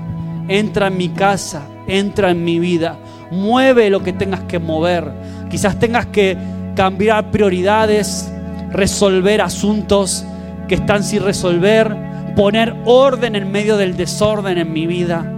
Entra 0.48 0.88
en 0.88 0.98
mi 0.98 1.10
casa, 1.10 1.64
entra 1.88 2.32
en 2.32 2.44
mi 2.44 2.60
vida, 2.60 2.98
mueve 3.32 3.90
lo 3.90 4.04
que 4.04 4.14
tengas 4.14 4.42
que 4.42 4.60
mover. 4.60 5.12
Quizás 5.50 5.80
tengas 5.80 6.08
que 6.08 6.38
cambiar 6.76 7.32
prioridades, 7.32 8.32
resolver 8.72 9.42
asuntos 9.42 10.26
que 10.68 10.76
están 10.76 11.04
sin 11.04 11.24
resolver, 11.24 11.96
poner 12.36 12.76
orden 12.86 13.36
en 13.36 13.52
medio 13.52 13.78
del 13.78 13.96
desorden 13.96 14.58
en 14.58 14.74
mi 14.74 14.88
vida. 14.88 15.30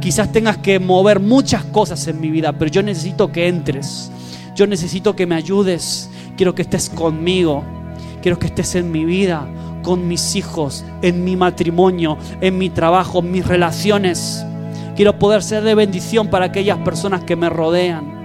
Quizás 0.00 0.30
tengas 0.30 0.58
que 0.58 0.78
mover 0.78 1.20
muchas 1.20 1.64
cosas 1.64 2.06
en 2.06 2.20
mi 2.20 2.30
vida, 2.30 2.52
pero 2.52 2.70
yo 2.70 2.82
necesito 2.82 3.32
que 3.32 3.48
entres. 3.48 4.10
Yo 4.54 4.66
necesito 4.66 5.16
que 5.16 5.26
me 5.26 5.34
ayudes. 5.34 6.10
Quiero 6.36 6.54
que 6.54 6.62
estés 6.62 6.90
conmigo. 6.90 7.64
Quiero 8.22 8.38
que 8.38 8.46
estés 8.46 8.74
en 8.74 8.90
mi 8.90 9.04
vida, 9.04 9.46
con 9.82 10.08
mis 10.08 10.36
hijos, 10.36 10.84
en 11.02 11.24
mi 11.24 11.36
matrimonio, 11.36 12.18
en 12.40 12.58
mi 12.58 12.70
trabajo, 12.70 13.20
en 13.20 13.30
mis 13.30 13.46
relaciones. 13.46 14.44
Quiero 14.96 15.18
poder 15.18 15.42
ser 15.42 15.62
de 15.62 15.74
bendición 15.74 16.28
para 16.28 16.46
aquellas 16.46 16.78
personas 16.78 17.22
que 17.24 17.36
me 17.36 17.48
rodean. 17.48 18.18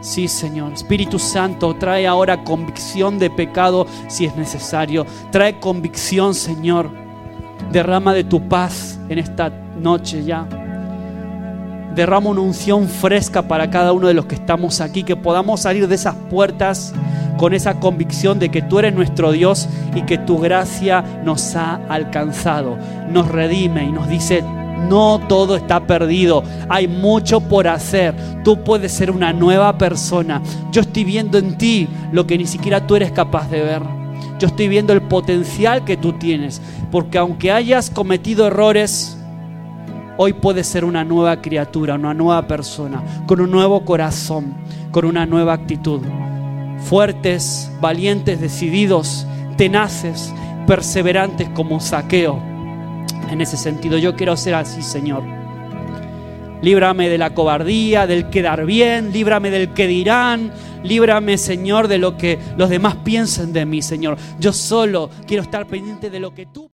Sí, 0.00 0.26
Señor. 0.26 0.72
Espíritu 0.72 1.20
Santo, 1.20 1.76
trae 1.76 2.08
ahora 2.08 2.42
convicción 2.42 3.20
de 3.20 3.30
pecado 3.30 3.86
si 4.08 4.26
es 4.26 4.34
necesario. 4.34 5.06
Trae 5.30 5.60
convicción, 5.60 6.34
Señor. 6.34 6.90
Derrama 7.70 8.12
de 8.12 8.24
tu 8.24 8.48
paz 8.48 8.98
en 9.08 9.20
esta 9.20 9.50
noche 9.80 10.24
ya. 10.24 10.48
Derrama 11.94 12.30
una 12.30 12.40
unción 12.40 12.88
fresca 12.88 13.42
para 13.42 13.70
cada 13.70 13.92
uno 13.92 14.08
de 14.08 14.14
los 14.14 14.26
que 14.26 14.34
estamos 14.34 14.80
aquí, 14.80 15.04
que 15.04 15.14
podamos 15.14 15.60
salir 15.60 15.86
de 15.86 15.94
esas 15.94 16.16
puertas 16.28 16.92
con 17.42 17.54
esa 17.54 17.80
convicción 17.80 18.38
de 18.38 18.50
que 18.50 18.62
tú 18.62 18.78
eres 18.78 18.94
nuestro 18.94 19.32
Dios 19.32 19.68
y 19.96 20.02
que 20.02 20.16
tu 20.16 20.38
gracia 20.38 21.02
nos 21.24 21.56
ha 21.56 21.74
alcanzado, 21.88 22.78
nos 23.10 23.26
redime 23.26 23.82
y 23.82 23.90
nos 23.90 24.08
dice, 24.08 24.44
no 24.88 25.20
todo 25.28 25.56
está 25.56 25.84
perdido. 25.84 26.44
Hay 26.68 26.86
mucho 26.86 27.40
por 27.40 27.66
hacer. 27.66 28.14
Tú 28.44 28.62
puedes 28.62 28.92
ser 28.92 29.10
una 29.10 29.32
nueva 29.32 29.76
persona. 29.76 30.40
Yo 30.70 30.82
estoy 30.82 31.02
viendo 31.02 31.36
en 31.36 31.58
ti 31.58 31.88
lo 32.12 32.28
que 32.28 32.38
ni 32.38 32.46
siquiera 32.46 32.86
tú 32.86 32.94
eres 32.94 33.10
capaz 33.10 33.50
de 33.50 33.60
ver. 33.60 33.82
Yo 34.38 34.46
estoy 34.46 34.68
viendo 34.68 34.92
el 34.92 35.02
potencial 35.02 35.84
que 35.84 35.96
tú 35.96 36.12
tienes. 36.12 36.62
Porque 36.92 37.18
aunque 37.18 37.50
hayas 37.50 37.90
cometido 37.90 38.46
errores, 38.46 39.18
hoy 40.16 40.32
puedes 40.32 40.68
ser 40.68 40.84
una 40.84 41.02
nueva 41.02 41.42
criatura, 41.42 41.96
una 41.96 42.14
nueva 42.14 42.46
persona, 42.46 43.02
con 43.26 43.40
un 43.40 43.50
nuevo 43.50 43.84
corazón, 43.84 44.54
con 44.92 45.06
una 45.06 45.26
nueva 45.26 45.54
actitud. 45.54 46.02
Fuertes, 46.84 47.70
valientes, 47.80 48.40
decididos, 48.40 49.26
tenaces, 49.56 50.32
perseverantes 50.66 51.48
como 51.50 51.80
saqueo 51.80 52.42
en 53.30 53.40
ese 53.40 53.56
sentido. 53.56 53.98
Yo 53.98 54.14
quiero 54.14 54.36
ser 54.36 54.54
así, 54.54 54.82
Señor. 54.82 55.22
Líbrame 56.60 57.08
de 57.08 57.18
la 57.18 57.34
cobardía, 57.34 58.06
del 58.06 58.30
quedar 58.30 58.64
bien, 58.66 59.12
líbrame 59.12 59.50
del 59.50 59.72
que 59.72 59.88
dirán, 59.88 60.52
líbrame, 60.84 61.36
Señor, 61.36 61.88
de 61.88 61.98
lo 61.98 62.16
que 62.16 62.38
los 62.56 62.70
demás 62.70 62.96
piensen 62.96 63.52
de 63.52 63.66
mí, 63.66 63.82
Señor. 63.82 64.16
Yo 64.38 64.52
solo 64.52 65.10
quiero 65.26 65.42
estar 65.42 65.66
pendiente 65.66 66.08
de 66.08 66.20
lo 66.20 66.32
que 66.32 66.46
tú 66.46 66.70